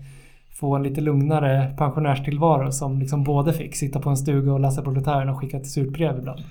[0.60, 4.82] få en lite lugnare pensionärstillvaro som liksom både fick sitta på en stuga och läsa
[4.82, 6.42] Proletären och skicka ett surt brev ibland.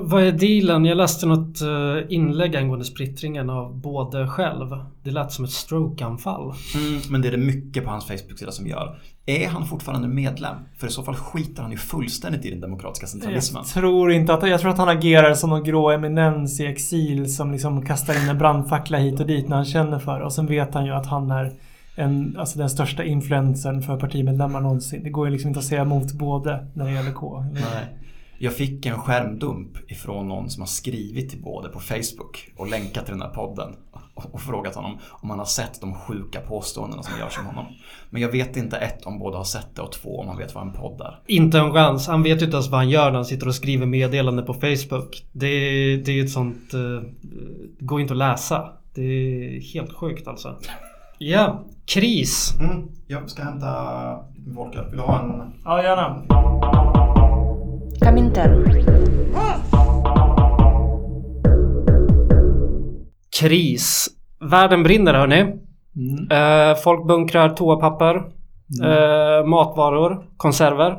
[0.00, 0.84] Vad är dealen?
[0.84, 4.68] Jag läste något eh, inlägg angående splittringen av både själv.
[5.02, 6.52] Det lät som ett strokeanfall.
[6.74, 8.98] Mm, men det är det mycket på hans Facebook-sida som gör.
[9.26, 10.56] Är han fortfarande medlem?
[10.76, 13.62] För i så fall skiter han ju fullständigt i den demokratiska centralismen.
[13.66, 17.34] Jag tror inte att, jag tror att han agerar som någon grå eminens i exil
[17.34, 20.24] som liksom kastar in en brandfackla hit och dit när han känner för det.
[20.24, 21.52] Och sen vet han ju att han är
[21.96, 25.04] en, alltså den största influensen för partimedlemmar någonsin.
[25.04, 27.44] Det går ju liksom inte att säga emot både när det gäller K.
[27.52, 27.62] Nej.
[28.42, 33.04] Jag fick en skärmdump ifrån någon som har skrivit till både på Facebook och länkat
[33.04, 33.76] till den här podden
[34.14, 37.66] och och frågat honom om han har sett de sjuka påståendena som görs om honom.
[38.10, 40.54] Men jag vet inte ett om båda har sett det och två om han vet
[40.54, 41.20] vad en podd är.
[41.26, 42.08] Inte en chans.
[42.08, 44.54] Han vet ju inte ens vad han gör när han sitter och skriver meddelande på
[44.54, 45.26] Facebook.
[45.32, 45.46] Det,
[45.96, 46.70] det är ju ett sånt...
[47.78, 48.72] Det går inte att läsa.
[48.94, 50.56] Det är helt sjukt alltså.
[51.18, 52.54] Ja, kris.
[52.60, 54.84] Mm, jag ska hämta Volker.
[54.90, 55.52] Vill du ha en...
[55.64, 57.01] Ja, gärna.
[58.04, 58.84] Comintern.
[63.40, 64.08] Kris.
[64.40, 65.40] Världen brinner hörni.
[65.96, 66.30] Mm.
[66.30, 68.90] Eh, folk bunkrar toapapper, mm.
[68.90, 70.98] Eh, matvaror, konserver.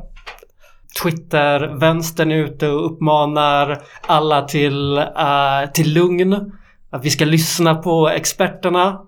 [1.04, 6.52] Twitter-vänstern är ute och uppmanar alla till, eh, till lugn.
[6.90, 9.02] Att vi ska lyssna på experterna.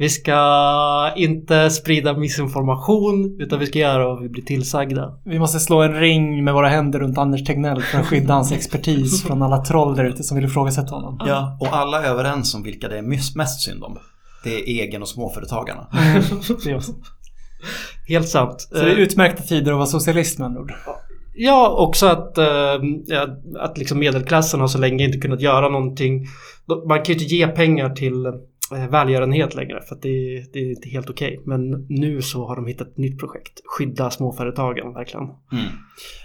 [0.00, 5.18] Vi ska inte sprida missinformation utan vi ska göra vad vi blir tillsagda.
[5.24, 8.52] Vi måste slå en ring med våra händer runt Anders Tegnell för att skydda hans
[8.52, 11.20] expertis från alla troll där ute som vill ifrågasätta honom.
[11.26, 13.02] Ja, och alla är överens om vilka det är
[13.36, 13.98] mest synd om.
[14.44, 15.86] Det är egen och småföretagarna.
[16.64, 16.92] Det är också-
[18.08, 18.60] Helt sant.
[18.60, 20.72] Så det är utmärkta tider att vara socialist med andra ord.
[21.34, 22.74] Ja, också att, eh,
[23.60, 26.26] att liksom medelklassen har så länge inte kunnat göra någonting.
[26.88, 28.26] Man kan ju inte ge pengar till
[28.70, 31.42] välgörenhet längre för att det, det är inte helt okej.
[31.46, 33.60] Men nu så har de hittat ett nytt projekt.
[33.64, 35.24] Skydda småföretagen, verkligen.
[35.24, 35.72] Mm.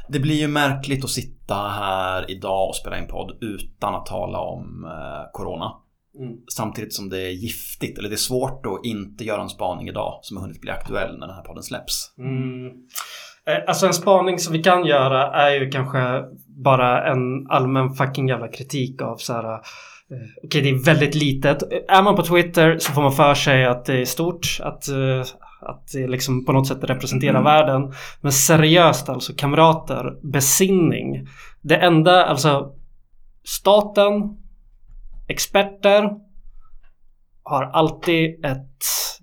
[0.09, 4.39] Det blir ju märkligt att sitta här idag och spela in podd utan att tala
[4.39, 5.71] om eh, Corona.
[6.19, 6.33] Mm.
[6.55, 10.19] Samtidigt som det är giftigt, eller det är svårt att inte göra en spaning idag
[10.21, 12.15] som har hunnit bli aktuell när den här podden släpps.
[12.17, 12.67] Mm.
[13.47, 16.23] Eh, Alltså en spaning som vi kan göra är ju kanske
[16.63, 19.61] bara en allmän fucking jävla kritik av så här.
[20.11, 21.63] Eh, Okej, det är väldigt litet.
[21.87, 24.57] Är man på Twitter så får man för sig att det är stort.
[24.61, 25.21] Att, eh,
[25.61, 27.93] att det liksom på något sätt representerar världen.
[28.21, 31.27] Men seriöst alltså, kamrater, besinning.
[31.61, 32.73] Det enda, alltså
[33.43, 34.11] staten,
[35.27, 36.09] experter
[37.43, 38.69] har alltid ett...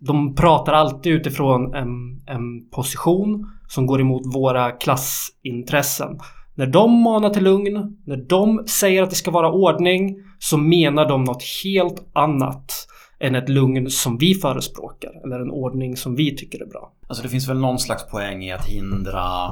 [0.00, 6.18] De pratar alltid utifrån en, en position som går emot våra klassintressen.
[6.54, 11.08] När de manar till lugn, när de säger att det ska vara ordning, så menar
[11.08, 12.72] de något helt annat
[13.20, 15.10] än ett lugn som vi förespråkar.
[15.24, 16.92] Eller en ordning som vi tycker är bra.
[17.08, 19.50] Alltså det finns väl någon slags poäng i att hindra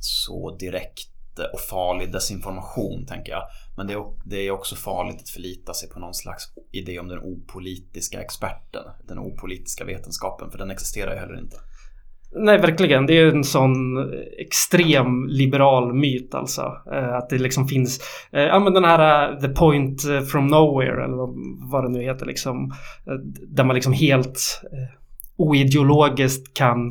[0.00, 1.08] så direkt
[1.52, 3.42] och farlig desinformation tänker jag.
[3.76, 3.86] Men
[4.24, 8.82] det är också farligt att förlita sig på någon slags idé om den opolitiska experten.
[9.08, 11.56] Den opolitiska vetenskapen, för den existerar ju heller inte.
[12.34, 13.06] Nej, verkligen.
[13.06, 13.72] Det är ju en sån
[14.38, 16.62] extrem liberal myt alltså.
[16.92, 18.00] Eh, att det liksom finns,
[18.32, 20.02] eh, ja men den här eh, the point
[20.32, 21.16] from nowhere eller
[21.70, 22.72] vad- det nu heter liksom.
[23.48, 24.62] Där man liksom helt
[25.36, 26.90] oideologiskt kan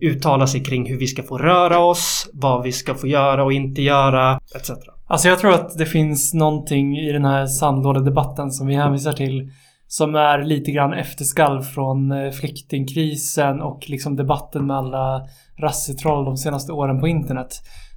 [0.00, 3.52] uttala sig kring hur vi ska få röra oss, vad vi ska få göra och
[3.52, 4.70] inte göra, etc.
[5.06, 9.50] Alltså jag tror att det finns någonting i den här sandlådedebatten som vi hänvisar till
[9.88, 15.26] som är lite grann efterskalv från eh, flyktingkrisen och liksom debatten med alla
[15.58, 17.48] rassetroll de senaste åren på internet.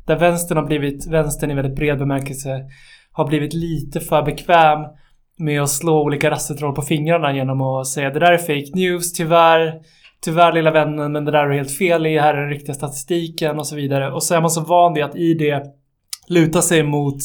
[0.08, 2.66] Där vänstern har blivit, vänstern i väldigt bred bemärkelse,
[3.12, 4.80] har blivit lite för bekväm
[5.38, 9.14] med att slå olika rassetroll på fingrarna genom att säga det där är fake news,
[9.14, 9.74] tyvärr.
[10.22, 13.60] Tyvärr lilla vännen, men det där är helt fel i, här är den riktiga statistiken
[13.60, 14.12] och så vidare.
[14.12, 15.64] Och så är man så van vid att i det
[16.28, 17.18] luta sig mot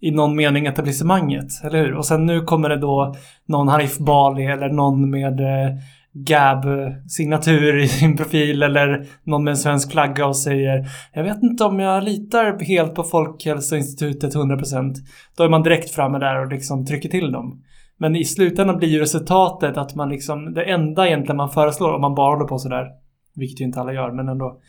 [0.00, 1.94] i någon mening etablissemanget, eller hur?
[1.94, 3.14] Och sen nu kommer det då
[3.46, 5.76] någon Hanif Bali eller någon med eh,
[6.12, 11.42] Gab-signatur eh, i sin profil eller någon med en svensk flagga och säger Jag vet
[11.42, 14.94] inte om jag litar helt på Folkhälsoinstitutet 100%
[15.36, 17.62] Då är man direkt framme där och liksom trycker till dem.
[17.98, 22.00] Men i slutändan blir ju resultatet att man liksom, det enda egentligen man föreslår om
[22.00, 22.86] man bara håller på sådär,
[23.34, 24.60] vilket ju inte alla gör, men ändå.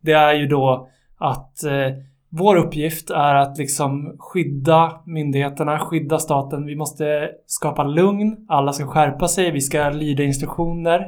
[0.00, 0.88] Det är ju då
[1.18, 1.88] att eh,
[2.34, 6.66] vår uppgift är att liksom skydda myndigheterna, skydda staten.
[6.66, 8.36] Vi måste skapa lugn.
[8.48, 9.50] Alla ska skärpa sig.
[9.50, 11.06] Vi ska lyda instruktioner.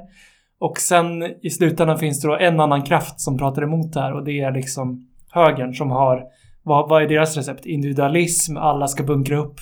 [0.58, 4.12] Och sen i slutändan finns det då en annan kraft som pratar emot det här
[4.12, 6.22] och det är liksom högern som har
[6.62, 7.66] vad, vad är deras recept?
[7.66, 9.58] Individualism, alla ska bunkra upp.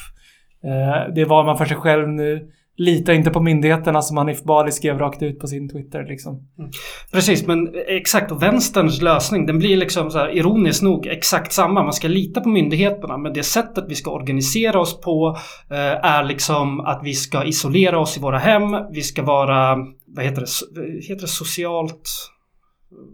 [0.65, 2.51] Eh, det vad man för sig själv nu.
[2.77, 6.49] Lita inte på myndigheterna som Hanif Bali skrev rakt ut på sin Twitter liksom.
[6.59, 6.71] Mm.
[7.13, 8.33] Precis, men exakt.
[8.33, 11.83] Och vänsterns lösning, den blir liksom så här ironiskt nog exakt samma.
[11.83, 15.37] Man ska lita på myndigheterna, men det sättet vi ska organisera oss på
[15.71, 18.63] eh, är liksom att vi ska isolera oss i våra hem.
[18.93, 22.32] Vi ska vara, vad heter det, heter det socialt?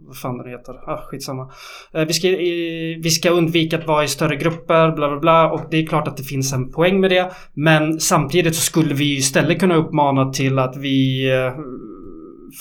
[0.07, 0.89] Vad fan det heter?
[0.89, 1.51] Ah, skitsamma.
[1.93, 5.51] Eh, vi, ska, eh, vi ska undvika att vara i större grupper, bla bla bla.
[5.51, 7.31] Och det är klart att det finns en poäng med det.
[7.53, 11.53] Men samtidigt så skulle vi istället kunna uppmana till att vi eh,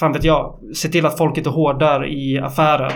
[0.01, 2.93] fan vet jag, se till att folket är hårdare i affärer.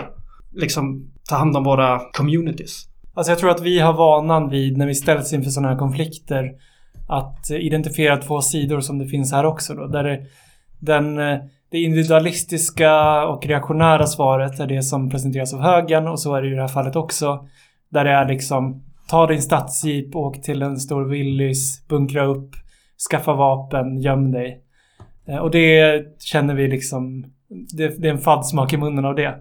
[0.55, 2.87] Liksom ta hand om våra communities.
[3.13, 6.51] Alltså jag tror att vi har vanan vid när vi ställs inför sådana här konflikter
[7.07, 9.87] att identifiera två sidor som det finns här också då.
[9.87, 10.19] Där det,
[10.79, 11.37] den, eh,
[11.73, 16.47] det individualistiska och reaktionära svaret är det som presenteras av högern och så är det
[16.47, 17.47] i det här fallet också.
[17.89, 22.49] Där det är liksom ta din stadsjeep, åk till en stor Willys, bunkra upp,
[23.09, 24.61] skaffa vapen, göm dig.
[25.27, 27.25] Eh, och det känner vi liksom,
[27.77, 29.35] det, det är en fadd smak i munnen av det.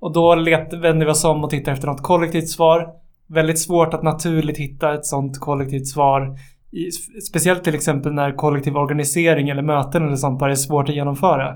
[0.00, 2.88] Och då let, vänder vi oss om och tittar efter något kollektivt svar.
[3.26, 6.38] Väldigt svårt att naturligt hitta ett sånt kollektivt svar.
[6.72, 6.90] I,
[7.20, 11.54] speciellt till exempel när kollektiv organisering eller möten eller sånt bara är svårt att genomföra.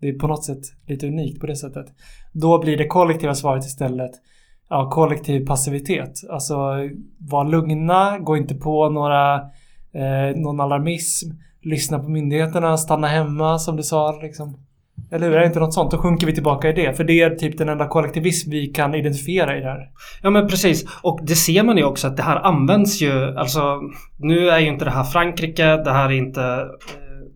[0.00, 1.86] Det är på något sätt lite unikt på det sättet.
[2.32, 4.10] Då blir det kollektiva svaret istället
[4.68, 6.20] ja, kollektiv passivitet.
[6.30, 6.54] Alltså
[7.18, 9.34] var lugna, gå inte på några,
[9.92, 11.30] eh, någon alarmism,
[11.62, 14.56] lyssna på myndigheterna, stanna hemma som du sa liksom.
[15.10, 15.36] Eller hur?
[15.36, 15.90] Är det inte något sånt?
[15.90, 16.94] Då sjunker vi tillbaka i det.
[16.94, 19.88] För det är typ den enda kollektivism vi kan identifiera i det här.
[20.22, 20.86] Ja men precis.
[21.02, 23.38] Och det ser man ju också att det här används ju.
[23.38, 23.80] Alltså
[24.18, 25.76] nu är ju inte det här Frankrike.
[25.76, 26.64] Det här är inte,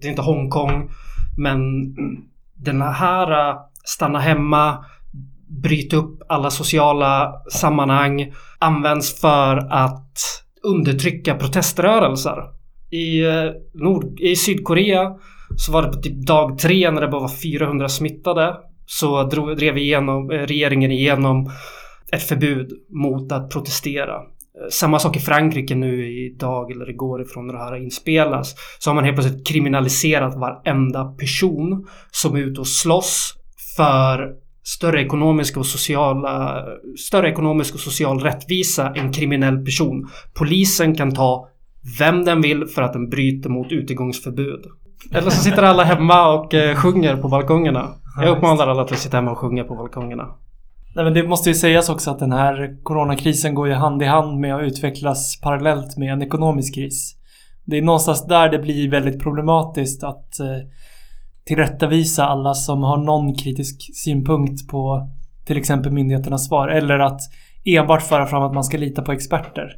[0.01, 0.91] det är inte Hongkong.
[1.37, 1.61] Men
[2.55, 4.85] den här äh, stanna hemma,
[5.63, 10.13] bryta upp alla sociala sammanhang används för att
[10.63, 12.37] undertrycka proteströrelser.
[12.91, 13.45] I, äh,
[13.75, 15.13] Nord, i Sydkorea
[15.57, 18.57] så var det på typ dag tre när det bara var 400 smittade.
[18.87, 21.51] Så drog, drev igenom, eh, regeringen igenom
[22.13, 24.15] ett förbud mot att protestera.
[24.15, 28.55] Eh, samma sak i Frankrike nu idag eller igår ifrån när det här inspelas.
[28.79, 33.35] Så har man helt plötsligt kriminaliserat varenda person som är ute och slåss
[33.77, 34.33] för
[34.65, 36.65] större ekonomisk och sociala
[36.99, 40.09] större ekonomisk och social rättvisa än kriminell person.
[40.35, 41.49] Polisen kan ta
[41.99, 44.67] vem den vill för att den bryter mot utegångsförbud.
[45.13, 47.89] Eller så sitter alla hemma och eh, sjunger på balkongerna.
[48.21, 50.27] Jag uppmanar alla till att sitta hemma och sjunga på balkongerna.
[50.95, 54.05] Nej men det måste ju sägas också att den här coronakrisen går ju hand i
[54.05, 57.15] hand med att utvecklas parallellt med en ekonomisk kris.
[57.65, 60.47] Det är någonstans där det blir väldigt problematiskt att eh,
[61.45, 65.09] tillrättavisa alla som har någon kritisk synpunkt på
[65.47, 66.69] till exempel myndigheternas svar.
[66.69, 67.21] Eller att
[67.65, 69.77] enbart föra fram att man ska lita på experter.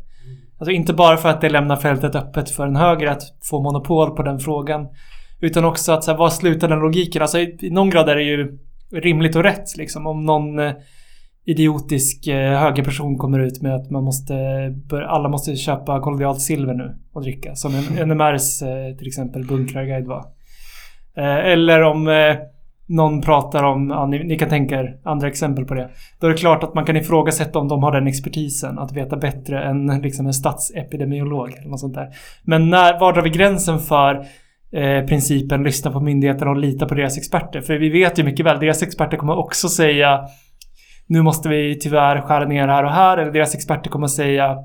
[0.60, 4.16] Alltså inte bara för att det lämnar fältet öppet för en höger att få monopol
[4.16, 4.88] på den frågan.
[5.40, 7.22] Utan också att så här, vad slutar den logiken?
[7.22, 8.58] Alltså i, i någon grad är det ju
[8.92, 10.06] rimligt och rätt liksom.
[10.06, 10.72] Om någon eh,
[11.44, 14.34] idiotisk eh, högerperson kommer ut med att man måste,
[14.88, 17.54] bör, alla måste köpa kollodialt silver nu och dricka.
[17.54, 20.24] Som en NMRs eh, till exempel bunkrarguide var.
[21.16, 22.06] Eller om
[22.90, 25.90] någon pratar om, ja, ni, ni kan tänka er andra exempel på det.
[26.20, 29.16] Då är det klart att man kan ifrågasätta om de har den expertisen att veta
[29.16, 32.08] bättre än liksom en statsepidemiolog eller något sånt där.
[32.44, 34.14] Men när, var drar vi gränsen för
[34.72, 37.60] eh, principen lyssna på myndigheterna och lita på deras experter?
[37.60, 40.20] För vi vet ju mycket väl, deras experter kommer också säga
[41.10, 43.18] nu måste vi tyvärr skära ner här och här.
[43.18, 44.56] Eller deras experter kommer säga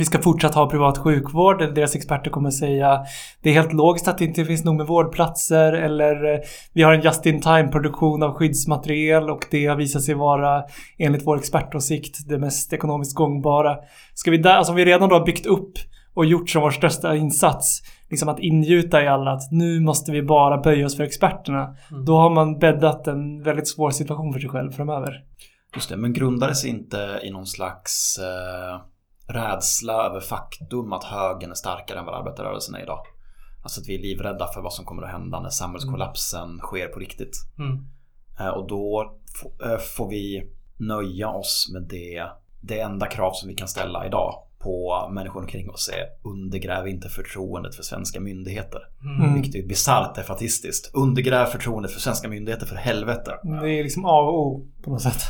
[0.00, 1.74] vi ska fortsatt ha privat sjukvård.
[1.74, 3.04] Deras experter kommer säga
[3.42, 5.72] det är helt logiskt att det inte finns nog med vårdplatser.
[5.72, 6.40] Eller
[6.72, 10.62] vi har en just in time produktion av skyddsmateriel och det har visat sig vara
[10.98, 13.76] enligt vår expertåsikt det mest ekonomiskt gångbara.
[14.14, 15.72] Ska vi där, alltså vi redan då har byggt upp
[16.14, 17.82] och gjort som vår största insats.
[18.10, 21.76] Liksom att ingjuta i alla att nu måste vi bara böja oss för experterna.
[22.06, 25.24] Då har man bäddat en väldigt svår situation för sig själv framöver.
[25.74, 28.80] Just det, men grundades inte i någon slags eh,
[29.32, 33.06] rädsla över faktum att högern är starkare än vad arbetarrörelsen är idag?
[33.62, 36.98] Alltså att vi är livrädda för vad som kommer att hända när samhällskollapsen sker på
[36.98, 37.36] riktigt.
[37.58, 37.86] Mm.
[38.40, 39.14] Eh, och då
[39.64, 42.24] eh, får vi nöja oss med det,
[42.60, 47.08] det enda krav som vi kan ställa idag på människor omkring oss är undergräv inte
[47.08, 48.80] förtroendet för svenska myndigheter.
[49.02, 49.34] Mm.
[49.34, 50.94] Vilket är bisarrt defatistiskt.
[50.94, 53.30] Undergräv förtroendet för svenska myndigheter för helvete.
[53.42, 55.22] Det är liksom A och O på något sätt.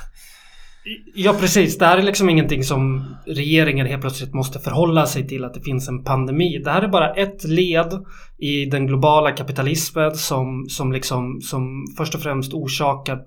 [1.14, 5.44] Ja precis, det här är liksom ingenting som regeringen helt plötsligt måste förhålla sig till
[5.44, 6.62] att det finns en pandemi.
[6.64, 8.04] Det här är bara ett led
[8.38, 13.18] i den globala kapitalismen som, som liksom som först och främst orsakar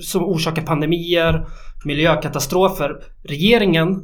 [0.00, 1.46] som orsakar pandemier,
[1.84, 2.96] miljökatastrofer.
[3.24, 4.00] Regeringen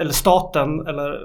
[0.00, 1.18] eller staten eller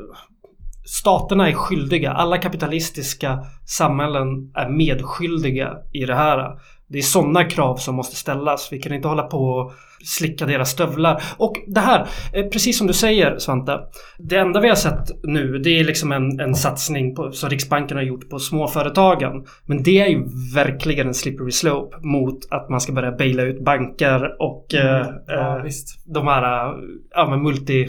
[0.86, 2.12] staterna är skyldiga.
[2.12, 6.60] Alla kapitalistiska samhällen är medskyldiga i det här.
[6.88, 8.70] Det är sådana krav som måste ställas.
[8.72, 9.74] Vi kan inte hålla på och
[10.06, 11.24] slicka deras stövlar.
[11.38, 13.80] Och det här, eh, precis som du säger Svante.
[14.18, 17.98] Det enda vi har sett nu det är liksom en, en satsning på, som Riksbanken
[17.98, 19.46] har gjort på småföretagen.
[19.66, 20.24] Men det är ju
[20.56, 25.58] verkligen en slippery slope mot att man ska börja baila ut banker och eh, Ja,
[25.58, 25.72] eh,
[26.06, 26.74] de här
[27.12, 27.88] ja, men multi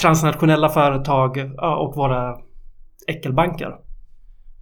[0.00, 2.34] transnationella företag ja, och våra
[3.08, 3.70] äckelbanker.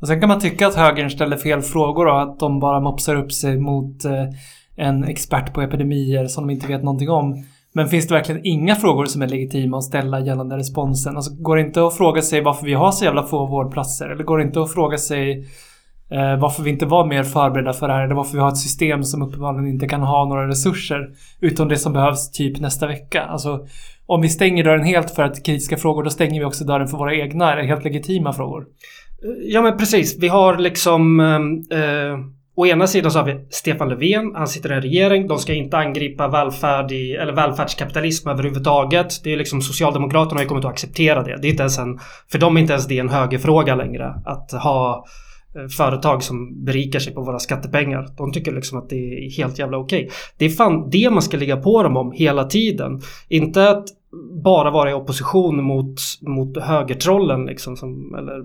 [0.00, 3.16] Och sen kan man tycka att högern ställer fel frågor och att de bara mopsar
[3.16, 4.24] upp sig mot eh,
[4.76, 7.44] en expert på epidemier som de inte vet någonting om.
[7.74, 11.16] Men finns det verkligen inga frågor som är legitima att ställa gällande responsen?
[11.16, 14.08] Alltså går det inte att fråga sig varför vi har så jävla få vårdplatser?
[14.08, 15.38] Eller går det inte att fråga sig
[16.10, 18.04] eh, varför vi inte var mer förberedda för det här?
[18.04, 21.10] Eller varför vi har ett system som uppenbarligen inte kan ha några resurser
[21.40, 23.22] utom det som behövs typ nästa vecka?
[23.22, 23.66] Alltså
[24.06, 26.98] om vi stänger dörren helt för att kritiska frågor, då stänger vi också dörren för
[26.98, 28.66] våra egna, helt legitima frågor.
[29.42, 30.18] Ja men precis.
[30.20, 32.18] Vi har liksom eh, eh,
[32.54, 34.34] Å ena sidan så har vi Stefan Löfven.
[34.34, 35.26] Han sitter i en regering.
[35.28, 39.24] De ska inte angripa välfärd i, eller välfärdskapitalism överhuvudtaget.
[39.24, 41.38] Det är liksom Socialdemokraterna har ju kommit att acceptera det.
[41.42, 41.98] Det är inte ens en,
[42.32, 44.14] för dem är inte ens det en högerfråga längre.
[44.24, 45.04] Att ha
[45.56, 48.08] eh, företag som berikar sig på våra skattepengar.
[48.16, 50.10] De tycker liksom att det är helt jävla okej.
[50.38, 53.00] Det är fan det man ska ligga på dem om hela tiden.
[53.28, 53.84] Inte att
[54.44, 57.76] bara vara i opposition mot, mot högertrollen liksom.
[57.76, 58.44] Som, eller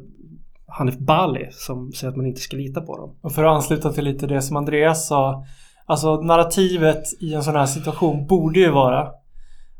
[0.68, 3.15] Hanif Bali som säger att man inte ska lita på dem.
[3.22, 5.45] Och för att ansluta till lite det som Andreas sa.
[5.86, 9.11] Alltså narrativet i en sån här situation borde ju vara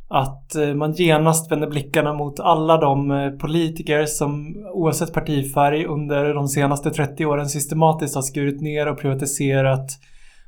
[0.10, 6.34] att eh, man genast vänder blickarna mot alla de eh, politiker som oavsett partifärg under
[6.34, 9.90] de senaste 30 åren systematiskt har skurit ner och privatiserat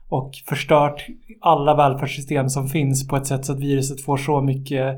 [0.09, 1.05] och förstört
[1.41, 4.95] alla välfärdssystem som finns på ett sätt så att viruset får så mycket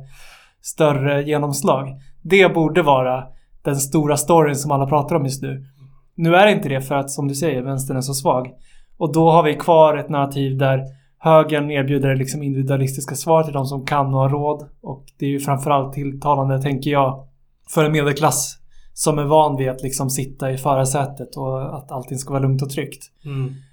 [0.62, 1.88] större genomslag.
[2.22, 3.24] Det borde vara
[3.64, 5.66] den stora storyn som alla pratar om just nu.
[6.16, 8.48] Nu är det inte det för att som du säger, vänstern är så svag.
[8.98, 10.84] Och då har vi kvar ett narrativ där
[11.18, 14.70] högern erbjuder liksom individualistiska svar till de som kan och har råd.
[14.82, 17.28] Och det är ju framförallt tilltalande, tänker jag,
[17.74, 18.58] för en medelklass
[18.94, 22.62] som är van vid att liksom sitta i förarsätet och att allting ska vara lugnt
[22.62, 23.04] och tryggt.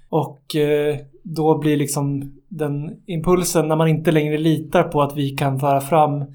[0.09, 5.29] Och eh, då blir liksom den impulsen när man inte längre litar på att vi
[5.29, 6.25] kan föra fram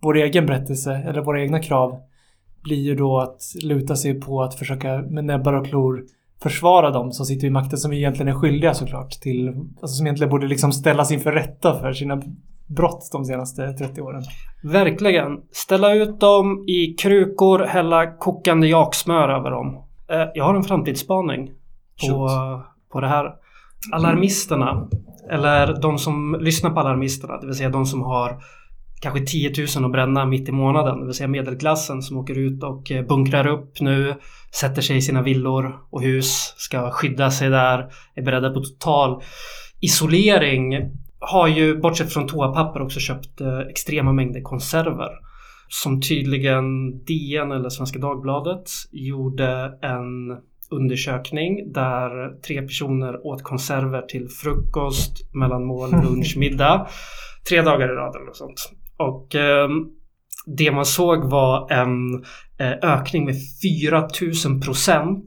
[0.00, 2.00] vår egen berättelse eller våra egna krav
[2.64, 6.04] blir ju då att luta sig på att försöka med näbbar och klor
[6.42, 10.30] försvara dem som sitter vid makten som egentligen är skyldiga såklart till, alltså som egentligen
[10.30, 12.22] borde liksom ställas inför rätta för sina
[12.66, 14.22] brott de senaste 30 åren.
[14.62, 15.40] Verkligen.
[15.52, 19.84] Ställa ut dem i krukor, hälla kokande jaksmör över dem.
[20.10, 21.50] Eh, Jag har en framtidsspaning
[22.08, 22.28] på,
[22.92, 23.32] på det här.
[23.92, 24.88] Alarmisterna,
[25.30, 28.36] eller de som lyssnar på alarmisterna, det vill säga de som har
[29.02, 32.62] kanske 10 000 att bränna mitt i månaden, det vill säga medelklassen som åker ut
[32.62, 34.14] och eh, bunkrar upp nu,
[34.60, 39.22] sätter sig i sina villor och hus, ska skydda sig där, är beredda på total
[39.80, 40.90] isolering
[41.20, 45.10] har ju bortsett från toapapper också köpt eh, extrema mängder konserver.
[45.68, 50.36] Som tydligen DN eller Svenska Dagbladet gjorde en
[50.70, 56.86] undersökning där tre personer åt konserver till frukost, mellanmål, lunch, middag.
[57.48, 58.72] Tre dagar i rad eller något sånt.
[59.02, 59.68] Och eh,
[60.46, 62.24] det man såg var en
[62.58, 65.24] eh, ökning med 4000 procent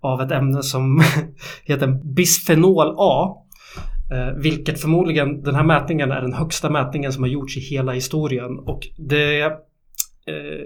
[0.00, 1.02] av ett ämne som
[1.64, 3.36] heter bisfenol A.
[4.12, 7.92] Eh, vilket förmodligen, den här mätningen är den högsta mätningen som har gjorts i hela
[7.92, 8.58] historien.
[8.58, 9.52] Och det, eh,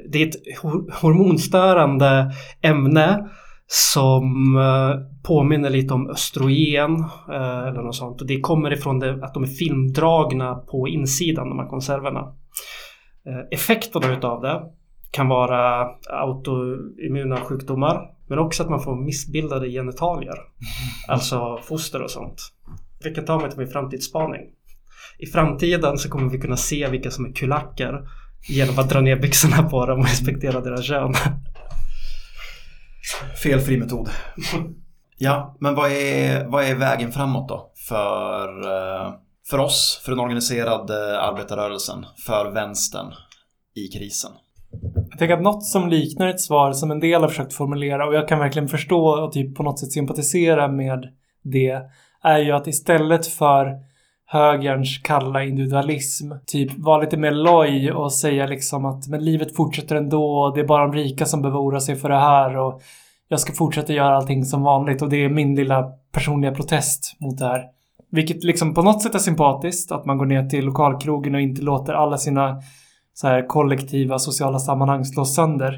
[0.09, 0.59] det är ett
[0.92, 2.32] hormonstörande
[2.62, 3.28] ämne
[3.71, 8.23] som eh, påminner lite om östrogen eh, eller något sånt.
[8.27, 12.21] Det kommer ifrån det, att de är filmdragna på insidan, de här konserverna.
[13.27, 14.62] Eh, effekterna utav det
[15.11, 20.37] kan vara autoimmuna sjukdomar men också att man får missbildade genitalier.
[21.09, 22.41] Alltså foster och sånt.
[23.05, 24.41] Vilket tar mig till min framtidsspaning.
[25.19, 28.09] I framtiden så kommer vi kunna se vilka som är kulacker
[28.49, 31.14] genom att dra ner byxorna på dem och respektera deras kön.
[33.42, 34.09] Felfri metod.
[35.18, 37.72] Ja, men vad är, vad är vägen framåt då?
[37.88, 39.12] För, eh,
[39.51, 43.12] för oss, för den organiserade arbetarrörelsen, för vänstern
[43.74, 44.30] i krisen.
[45.11, 48.14] Jag tänker att något som liknar ett svar som en del har försökt formulera och
[48.14, 51.05] jag kan verkligen förstå och typ på något sätt sympatisera med
[51.42, 51.82] det
[52.22, 53.88] är ju att istället för
[54.31, 59.97] högerns kalla individualism typ vara lite mer loj och säga liksom att men livet fortsätter
[59.97, 62.83] ändå och det är bara de rika som behöver oroa sig för det här och
[63.29, 67.39] jag ska fortsätta göra allting som vanligt och det är min lilla personliga protest mot
[67.39, 67.64] det här.
[68.11, 71.62] Vilket liksom på något sätt är sympatiskt att man går ner till lokalkrogen och inte
[71.62, 72.62] låter alla sina
[73.14, 75.72] så här kollektiva sociala sammanhang slås sönder.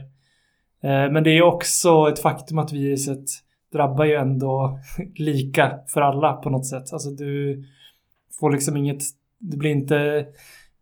[0.82, 3.24] Eh, men det är också ett faktum att viruset
[3.72, 4.78] drabbar ju ändå
[5.16, 6.92] lika för alla på något sätt.
[6.92, 7.64] Alltså du
[8.40, 9.02] får liksom inget,
[9.38, 10.26] du blir inte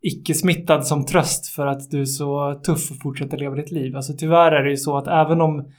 [0.03, 3.97] icke-smittad som tröst för att du är så tuff och fortsätter leva ditt liv.
[3.97, 5.73] Alltså tyvärr är det ju så att även om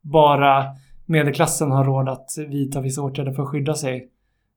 [0.00, 0.64] bara
[1.06, 4.08] medelklassen har råd att vidta vissa åtgärder för att skydda sig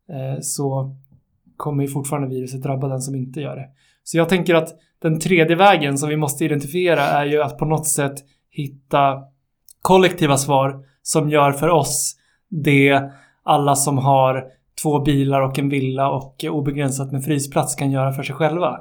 [0.10, 0.96] eh, så
[1.58, 3.70] kommer ju fortfarande viruset drabba den som inte gör det.
[4.04, 4.70] Så jag tänker att
[5.02, 8.16] den tredje vägen som vi måste identifiera är ju att på något sätt
[8.50, 9.24] hitta
[9.82, 12.16] kollektiva svar som gör för oss
[12.50, 13.12] det
[13.44, 14.44] alla som har
[14.82, 18.80] två bilar och en villa och obegränsat med frysplats kan göra för sig själva.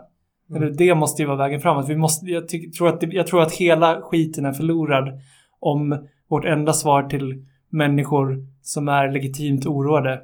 [0.56, 1.88] Eller Det måste ju vara vägen framåt.
[1.88, 5.20] Vi måste, jag, tror att jag tror att hela skiten är förlorad
[5.60, 10.20] om vårt enda svar till människor som är legitimt oroade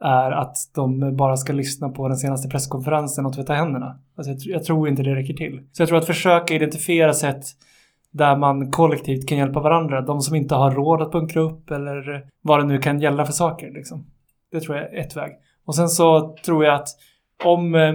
[0.00, 3.98] är att de bara ska lyssna på den senaste presskonferensen och tvätta händerna.
[4.16, 5.60] Alltså jag, jag tror inte det räcker till.
[5.72, 7.44] Så jag tror att försöka identifiera sätt
[8.10, 10.00] där man kollektivt kan hjälpa varandra.
[10.00, 13.32] De som inte har råd att bunkra upp eller vad det nu kan gälla för
[13.32, 13.70] saker.
[13.70, 14.06] Liksom.
[14.52, 15.32] Det tror jag är ett väg.
[15.64, 16.88] Och sen så tror jag att
[17.44, 17.92] om eh,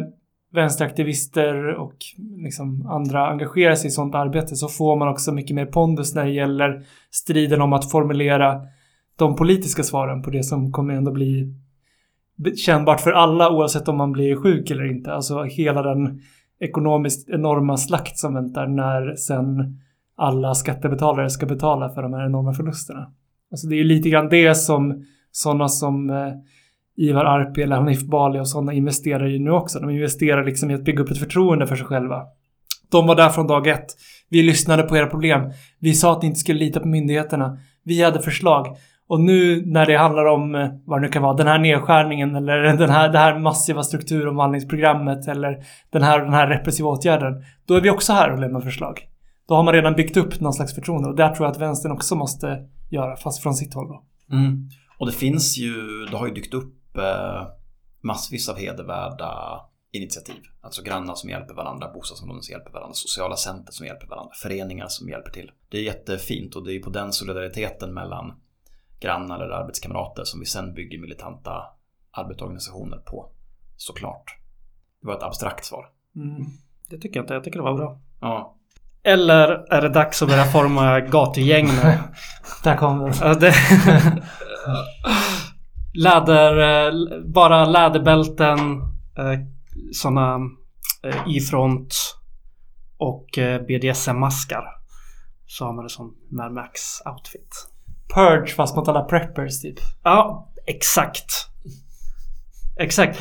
[0.53, 1.95] vänsteraktivister och
[2.37, 6.25] liksom andra engagerar sig i sånt arbete så får man också mycket mer pondus när
[6.25, 6.81] det gäller
[7.11, 8.61] striden om att formulera
[9.15, 11.53] de politiska svaren på det som kommer ändå bli
[12.55, 15.13] kännbart för alla oavsett om man blir sjuk eller inte.
[15.13, 16.21] Alltså hela den
[16.59, 19.79] ekonomiskt enorma slakt som väntar när sen
[20.15, 23.11] alla skattebetalare ska betala för de här enorma förlusterna.
[23.51, 25.05] Alltså det är lite grann det som
[25.37, 26.33] sådana som eh,
[26.97, 29.79] Ivar Arpi eller Hanif Bali och sådana investerar ju nu också.
[29.79, 32.23] De investerar liksom i att bygga upp ett förtroende för sig själva.
[32.91, 33.85] De var där från dag ett.
[34.29, 35.51] Vi lyssnade på era problem.
[35.79, 37.57] Vi sa att ni inte skulle lita på myndigheterna.
[37.83, 38.77] Vi hade förslag.
[39.07, 42.35] Och nu när det handlar om eh, vad det nu kan vara, den här nedskärningen
[42.35, 45.57] eller den här, det här massiva strukturomvandlingsprogrammet eller
[45.89, 47.33] den här, den här repressiva åtgärden.
[47.65, 48.99] Då är vi också här och lämnar förslag.
[49.47, 51.91] Då har man redan byggt upp någon slags förtroende och där tror jag att vänstern
[51.91, 52.59] också måste
[52.89, 54.03] göra, fast från sitt håll då.
[54.31, 54.69] Mm.
[54.97, 57.47] Och det finns ju, det har ju dykt upp eh,
[58.01, 60.41] massvis av hedervärda initiativ.
[60.61, 64.87] Alltså grannar som hjälper varandra, bostadsområden som hjälper varandra, sociala center som hjälper varandra, föreningar
[64.87, 65.51] som hjälper till.
[65.69, 68.33] Det är jättefint och det är på den solidariteten mellan
[68.99, 71.63] grannar eller arbetskamrater som vi sen bygger militanta
[72.11, 73.31] arbetsorganisationer på.
[73.77, 74.37] Såklart.
[75.01, 75.89] Det var ett abstrakt svar.
[76.15, 76.45] Mm.
[76.89, 77.33] Det tycker jag inte.
[77.33, 77.99] Jag tycker det var bra.
[78.21, 78.53] Ja.
[79.03, 81.97] Eller är det dags att börja forma gatugäng nu?
[82.63, 83.53] Där kom den.
[85.93, 86.93] Läder, eh,
[87.25, 88.59] bara läderbälten,
[89.17, 89.39] eh,
[89.93, 90.39] sådana
[91.27, 92.17] Y-front
[92.97, 94.63] och eh, BDSM-maskar.
[95.47, 97.67] Så har man det som Mad Max-outfit.
[98.13, 99.79] Purge fast mot alla preppers typ.
[100.03, 101.31] Ja, exakt.
[102.79, 103.19] Exakt.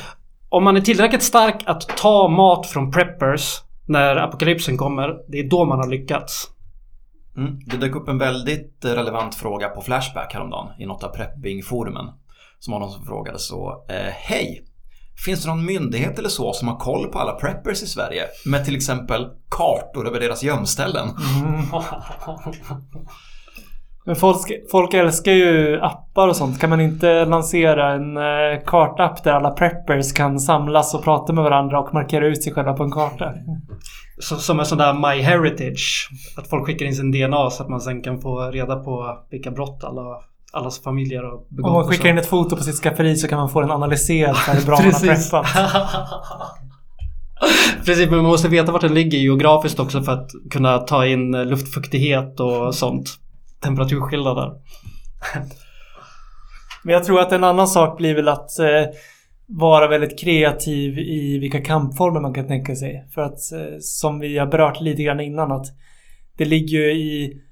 [0.49, 5.51] Om man är tillräckligt stark att ta mat från preppers när apokalypsen kommer, det är
[5.51, 6.51] då man har lyckats.
[7.37, 7.61] Mm.
[7.67, 12.07] Det dök upp en väldigt relevant fråga på Flashback häromdagen i något av prepping-forumen.
[12.59, 14.65] Som var någon som frågade så, eh, hej!
[15.25, 18.23] Finns det någon myndighet eller så som har koll på alla preppers i Sverige?
[18.47, 21.09] Med till exempel kartor över deras gömställen?
[24.07, 24.39] Men folk,
[24.71, 26.61] folk älskar ju appar och sånt.
[26.61, 31.45] Kan man inte lansera en eh, kartapp där alla preppers kan samlas och prata med
[31.45, 33.33] varandra och markera ut sig själva på en karta?
[34.19, 36.09] Så, som en sån där My Heritage.
[36.37, 39.51] Att folk skickar in sin DNA så att man sen kan få reda på vilka
[39.51, 40.03] brott alla,
[40.53, 41.71] allas familjer har begått.
[41.71, 44.37] Om man skickar in ett foto på sitt skafferi så kan man få den analyserad
[44.37, 45.31] för hur bra man har Precis.
[45.31, 45.47] preppat.
[47.85, 51.33] Precis, men man måste veta vart den ligger geografiskt också för att kunna ta in
[51.33, 53.19] luftfuktighet och sånt.
[53.61, 54.53] Temperaturskillnader.
[56.85, 58.85] Men jag tror att en annan sak blir väl att eh,
[59.47, 63.09] vara väldigt kreativ i vilka kampformer man kan tänka sig.
[63.15, 65.67] För att eh, som vi har berört lite grann innan att
[66.39, 67.43] det ligger ju i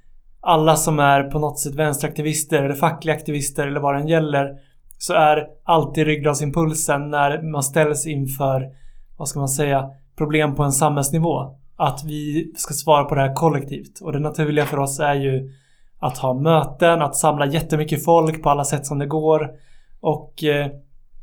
[0.41, 4.51] alla som är på något sätt vänsteraktivister eller fackliga aktivister eller vad den gäller
[4.99, 8.63] så är alltid ryggradsimpulsen när man ställs inför,
[9.17, 11.59] vad ska man säga, problem på en samhällsnivå.
[11.77, 14.01] Att vi ska svara på det här kollektivt.
[14.01, 15.51] Och det naturliga för oss är ju
[16.05, 19.51] att ha möten, att samla jättemycket folk på alla sätt som det går.
[20.01, 20.71] Och eh,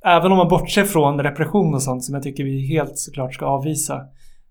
[0.06, 3.46] även om man bortser från repression och sånt som jag tycker vi helt såklart ska
[3.46, 4.02] avvisa.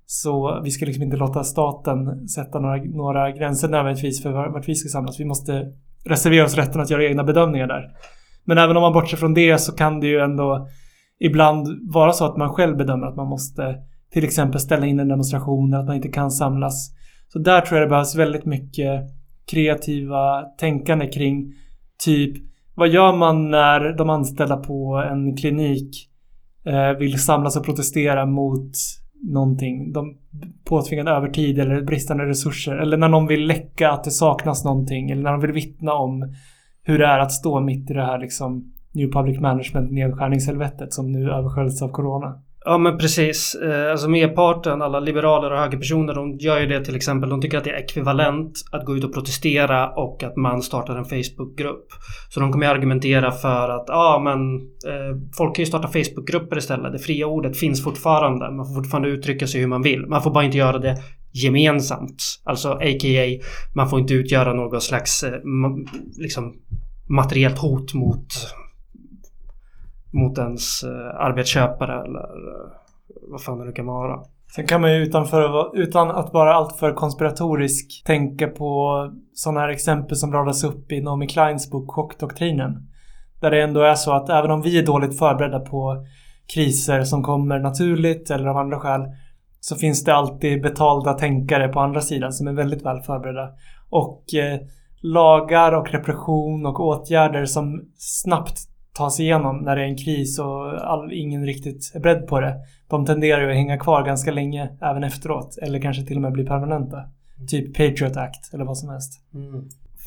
[0.07, 4.74] Så vi ska liksom inte låta staten sätta några, några gränser nödvändigtvis för vart vi
[4.74, 5.20] ska samlas.
[5.20, 5.72] Vi måste
[6.05, 7.91] reservera oss rätten att göra egna bedömningar där.
[8.45, 10.68] Men även om man bortser från det så kan det ju ändå
[11.20, 13.76] ibland vara så att man själv bedömer att man måste
[14.12, 16.91] till exempel ställa in en demonstration eller att man inte kan samlas.
[17.28, 19.19] Så där tror jag det behövs väldigt mycket
[19.51, 21.55] kreativa tänkande kring
[22.05, 26.09] typ vad gör man när de anställda på en klinik
[26.66, 28.72] eh, vill samlas och protestera mot
[29.22, 29.92] någonting?
[29.92, 30.16] De
[30.64, 35.22] påtvingad övertid eller bristande resurser eller när någon vill läcka att det saknas någonting eller
[35.22, 36.34] när de vill vittna om
[36.82, 41.12] hur det är att stå mitt i det här liksom New Public Management nedskärningshelvetet som
[41.12, 42.42] nu översköljs av Corona.
[42.64, 43.54] Ja men precis.
[43.54, 47.30] Eh, alltså merparten, alla liberaler och högerpersoner, de gör ju det till exempel.
[47.30, 50.96] De tycker att det är ekvivalent att gå ut och protestera och att man startar
[50.96, 51.86] en Facebookgrupp.
[52.28, 56.58] Så de kommer ju argumentera för att ja men eh, folk kan ju starta Facebookgrupper
[56.58, 56.92] istället.
[56.92, 58.50] Det fria ordet finns fortfarande.
[58.50, 60.06] Man får fortfarande uttrycka sig hur man vill.
[60.06, 60.96] Man får bara inte göra det
[61.32, 62.22] gemensamt.
[62.44, 63.40] Alltså a.k.a.
[63.74, 65.32] man får inte utgöra något slags eh,
[66.18, 66.54] liksom
[67.08, 68.26] materiellt hot mot
[70.12, 72.70] mot ens eh, arbetsköpare eller eh,
[73.30, 74.20] vad fan det nu kan vara.
[74.54, 80.16] Sen kan man ju utanför, utan att vara alltför konspiratorisk tänka på sådana här exempel
[80.16, 82.88] som radas upp i Naomi Kleins bok Chockdoktrinen.
[83.40, 86.06] Där det ändå är så att även om vi är dåligt förberedda på
[86.54, 89.00] kriser som kommer naturligt eller av andra skäl
[89.61, 93.48] så finns det alltid betalda tänkare på andra sidan som är väldigt väl förberedda.
[93.90, 94.61] Och eh,
[95.02, 100.91] lagar och repression och åtgärder som snabbt tas igenom när det är en kris och
[100.91, 102.57] all, ingen riktigt är beredd på det.
[102.88, 105.59] De tenderar ju att hänga kvar ganska länge även efteråt.
[105.62, 107.05] Eller kanske till och med bli permanenta.
[107.49, 109.20] Typ Patriot Act eller vad som helst.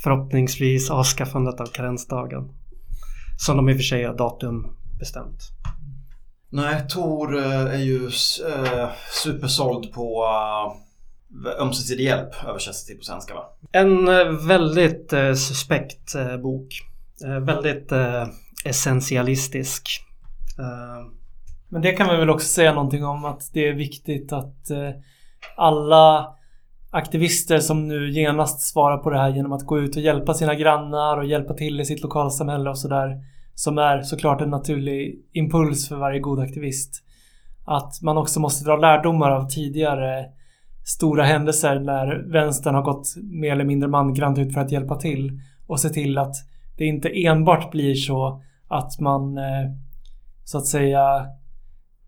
[0.03, 2.49] Förhoppningsvis avskaffandet av karensdagen.
[3.37, 5.39] Som de i och för sig har datum bestämt.
[6.49, 8.89] Nej, Tor eh, är ju eh,
[9.23, 13.43] supersåld på uh, ömsesidig hjälp översätts till på svenska va?
[13.71, 16.67] En eh, väldigt eh, suspekt eh, bok.
[17.25, 18.25] Eh, väldigt eh,
[18.65, 19.89] essentialistisk.
[20.59, 21.05] Eh,
[21.69, 24.89] men det kan vi väl också säga någonting om att det är viktigt att eh,
[25.57, 26.27] alla
[26.91, 30.55] aktivister som nu genast svarar på det här genom att gå ut och hjälpa sina
[30.55, 33.17] grannar och hjälpa till i sitt lokalsamhälle och sådär.
[33.55, 37.03] Som är såklart en naturlig impuls för varje god aktivist.
[37.65, 40.25] Att man också måste dra lärdomar av tidigare
[40.85, 45.39] stora händelser när vänstern har gått mer eller mindre mangrant ut för att hjälpa till.
[45.67, 46.35] Och se till att
[46.77, 49.71] det inte enbart blir så att man eh,
[50.43, 51.25] så att säga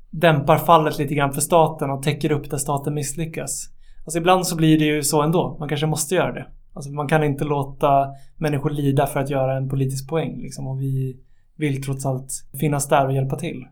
[0.09, 3.69] dämpar fallet lite grann för staten och täcker upp där staten misslyckas.
[4.05, 5.57] Alltså ibland så blir det ju så ändå.
[5.59, 6.47] Man kanske måste göra det.
[6.73, 8.07] Alltså man kan inte låta
[8.37, 10.67] människor lida för att göra en politisk poäng liksom.
[10.67, 11.19] Och vi
[11.57, 12.27] vill trots allt
[12.59, 13.65] finnas där och hjälpa till.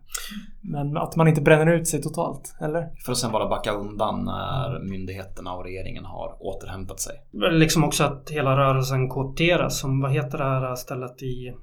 [0.61, 2.89] Men att man inte bränner ut sig totalt, eller?
[3.05, 7.15] För att sen bara backa undan när myndigheterna och regeringen har återhämtat sig.
[7.51, 9.79] liksom också att hela rörelsen koopteras.
[9.79, 11.53] Som, vad heter det här stället i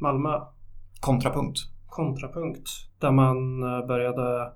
[0.00, 0.40] Malmö?
[1.00, 1.58] Kontrapunkt.
[1.86, 2.68] Kontrapunkt.
[2.98, 4.52] Där man eh, började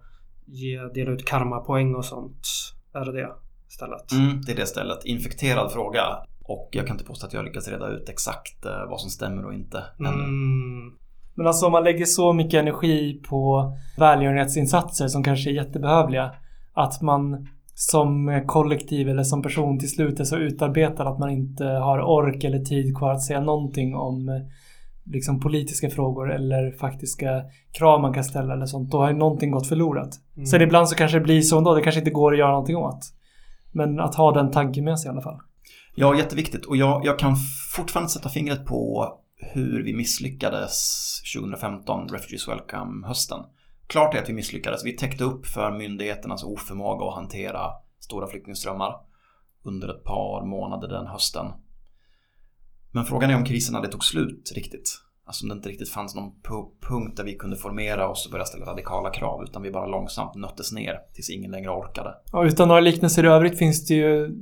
[0.46, 2.48] ge, dela ut karmapoäng och sånt.
[2.94, 3.28] Är det det
[3.68, 4.12] stället?
[4.12, 5.04] Mm, det är det stället.
[5.04, 6.02] Infekterad fråga.
[6.44, 9.46] Och jag kan inte påstå att jag lyckats reda ut exakt eh, vad som stämmer
[9.46, 9.84] och inte.
[9.98, 10.92] Mm.
[11.34, 16.34] Men alltså om man lägger så mycket energi på välgörenhetsinsatser som kanske är jättebehövliga.
[16.72, 21.64] Att man som kollektiv eller som person till slut är så utarbetad att man inte
[21.64, 24.28] har ork eller tid kvar att säga någonting om
[25.10, 27.42] liksom politiska frågor eller faktiska
[27.72, 30.10] krav man kan ställa eller sånt, då har ju någonting gått förlorat.
[30.36, 30.46] Mm.
[30.46, 32.76] Sen ibland så kanske det blir så ändå, det kanske inte går att göra någonting
[32.76, 33.00] åt.
[33.72, 35.38] Men att ha den tanken med sig i alla fall.
[35.94, 36.66] Ja, jätteviktigt.
[36.66, 37.36] Och jag, jag kan
[37.76, 40.96] fortfarande sätta fingret på hur vi misslyckades
[41.36, 43.40] 2015, Refugees Welcome-hösten.
[43.86, 44.84] Klart är att vi misslyckades.
[44.84, 47.60] Vi täckte upp för myndigheternas oförmåga att hantera
[48.00, 48.94] stora flyktingströmmar
[49.64, 51.46] under ett par månader den hösten.
[52.92, 54.90] Men frågan är om krisen aldrig tog slut riktigt.
[55.26, 58.32] Alltså om det inte riktigt fanns någon pu- punkt där vi kunde formera oss och
[58.32, 62.14] börja ställa radikala krav utan vi bara långsamt nöttes ner tills ingen längre orkade.
[62.32, 64.36] Och utan några liknelser i övrigt finns det ju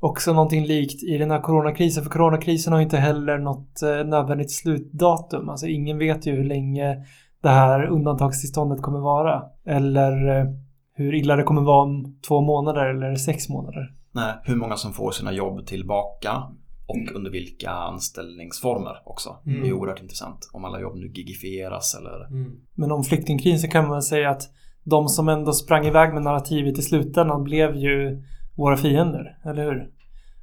[0.00, 2.02] också någonting likt i den här coronakrisen.
[2.02, 5.48] För coronakrisen har ju inte heller något eh, nödvändigt slutdatum.
[5.48, 7.06] Alltså ingen vet ju hur länge
[7.42, 9.42] det här undantagstillståndet kommer vara.
[9.66, 10.46] Eller eh,
[10.94, 13.94] hur illa det kommer vara om två månader eller sex månader.
[14.12, 16.42] Nej, hur många som får sina jobb tillbaka
[16.92, 19.36] och under vilka anställningsformer också.
[19.44, 20.50] Det är oerhört intressant.
[20.52, 22.28] Om alla jobb nu gigifieras eller...
[22.74, 24.42] Men om flyktingkrisen kan man säga att
[24.84, 28.22] de som ändå sprang iväg med narrativet i slutändan blev ju
[28.56, 29.90] våra fiender, eller hur?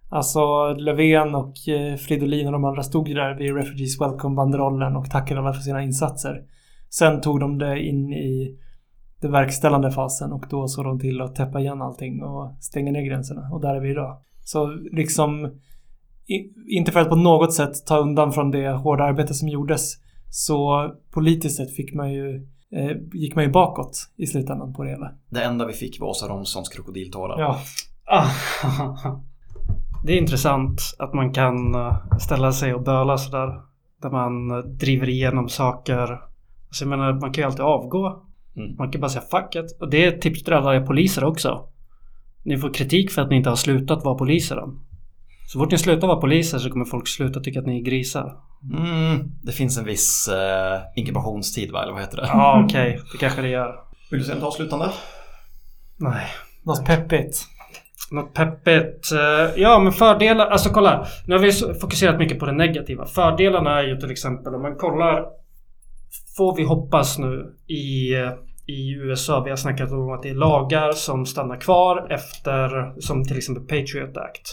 [0.10, 5.10] Alltså Löfven och eh, Fridolin och de andra stod ju där vid Refugees Welcome-banderollen och
[5.10, 6.44] tackade alla för sina insatser.
[6.90, 8.60] Sen tog de det in i
[9.22, 13.02] den verkställande fasen och då såg de till att täppa igen allting och stänga ner
[13.02, 13.50] gränserna.
[13.52, 14.18] Och där är vi idag.
[14.44, 15.60] Så liksom
[16.68, 19.93] inte för att på något sätt ta undan från det hårda arbete som gjordes
[20.30, 24.89] så politiskt sett fick man ju eh, gick man ju bakåt i slutändan på det
[24.89, 25.11] hela.
[25.30, 27.39] Det enda vi fick var Åsa Romsons krokodiltårar.
[27.39, 27.60] Ja.
[30.06, 33.61] Det är intressant att man kan eh, ställa sig och böla sådär.
[34.01, 36.22] Där man eh, driver igenom saker.
[36.68, 38.23] Alltså jag menar, man kan ju alltid avgå.
[38.56, 38.76] Mm.
[38.77, 39.77] Man kan bara säga fuck it.
[39.81, 41.68] Och det är ett tips till alla er poliser också.
[42.43, 44.80] Ni får kritik för att ni inte har slutat vara poliser än.
[45.52, 48.34] Så fort ni slutar vara poliser så kommer folk sluta tycka att ni är grisar.
[48.78, 52.28] Mm, det finns en viss eh, inkubationstid va, eller vad heter det?
[52.28, 53.76] Ja okej, det kanske det gör.
[54.12, 54.90] Vill du säga något avslutande?
[55.98, 56.26] Nej.
[56.66, 57.46] Något peppigt.
[58.12, 59.12] Något peppigt.
[59.12, 61.08] eh, Ja men fördelar, alltså kolla.
[61.28, 63.06] Nu har vi fokuserat mycket på det negativa.
[63.06, 65.26] Fördelarna är ju till exempel om man kollar.
[66.38, 68.30] Får vi hoppas nu i, eh,
[68.70, 69.44] i USA.
[69.44, 73.64] Vi har snackat om att det är lagar som stannar kvar efter som till exempel
[73.64, 74.48] Patriot Act.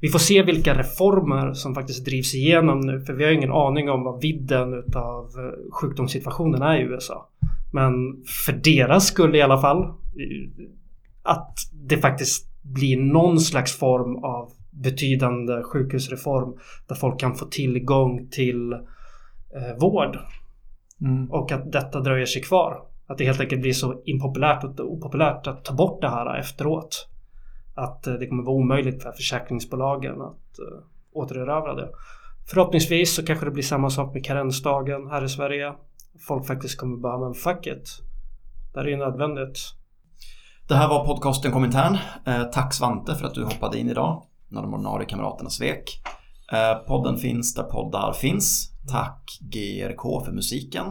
[0.00, 3.00] Vi får se vilka reformer som faktiskt drivs igenom nu.
[3.00, 7.28] För vi har ingen aning om vad vidden utav eh, sjukdomssituationen är i USA.
[7.72, 7.92] Men
[8.46, 9.94] för deras skull i alla fall.
[11.22, 16.54] Att det faktiskt blir någon slags form av betydande sjukhusreform
[16.88, 20.18] där folk kan få tillgång till eh, vård
[21.00, 21.30] Mm.
[21.30, 22.82] och att detta dröjer sig kvar.
[23.10, 27.08] Att det helt enkelt blir så impopulärt och opopulärt att ta bort det här efteråt.
[27.74, 31.88] Att eh, det kommer vara omöjligt för försäkringsbolagen att eh, återerövra det.
[32.50, 35.72] Förhoppningsvis så kanske det blir samma sak med karensdagen här i Sverige.
[36.28, 38.02] Folk faktiskt kommer bara, en fuck it.
[38.72, 39.58] Det här är ju nödvändigt.
[40.68, 41.98] Det här var podcasten Komintern.
[42.26, 46.02] Eh, tack Svante för att du hoppade in idag när de ordinarie kamraterna svek.
[46.86, 48.72] Podden finns där poddar finns.
[48.88, 50.84] Tack GRK för musiken.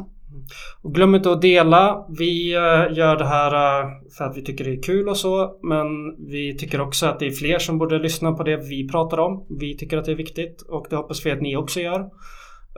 [0.82, 2.06] Och glöm inte att dela.
[2.18, 3.88] Vi eh, gör det här eh,
[4.18, 5.60] för att vi tycker det är kul och så.
[5.64, 5.88] Men
[6.30, 9.46] vi tycker också att det är fler som borde lyssna på det vi pratar om.
[9.60, 12.00] Vi tycker att det är viktigt och det hoppas vi att ni också gör.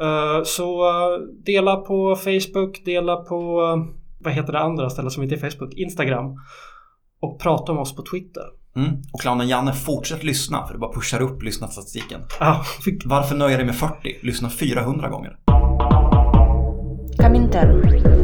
[0.02, 0.86] Eh, Så
[1.46, 3.62] dela på Facebook, dela på
[4.24, 5.74] vad heter det andra stället som inte är Facebook?
[5.74, 6.26] Instagram.
[7.22, 8.44] Och prata om oss på Twitter.
[8.76, 8.90] Mm.
[9.14, 12.22] Och clownen Janne, fortsätt lyssna för det bara pushar upp lyssnarstatistiken.
[12.40, 12.56] Ah,
[13.06, 14.20] Varför nöja dig med 40?
[14.22, 15.38] Lyssna 400 gånger.
[17.21, 18.20] Коминтерн.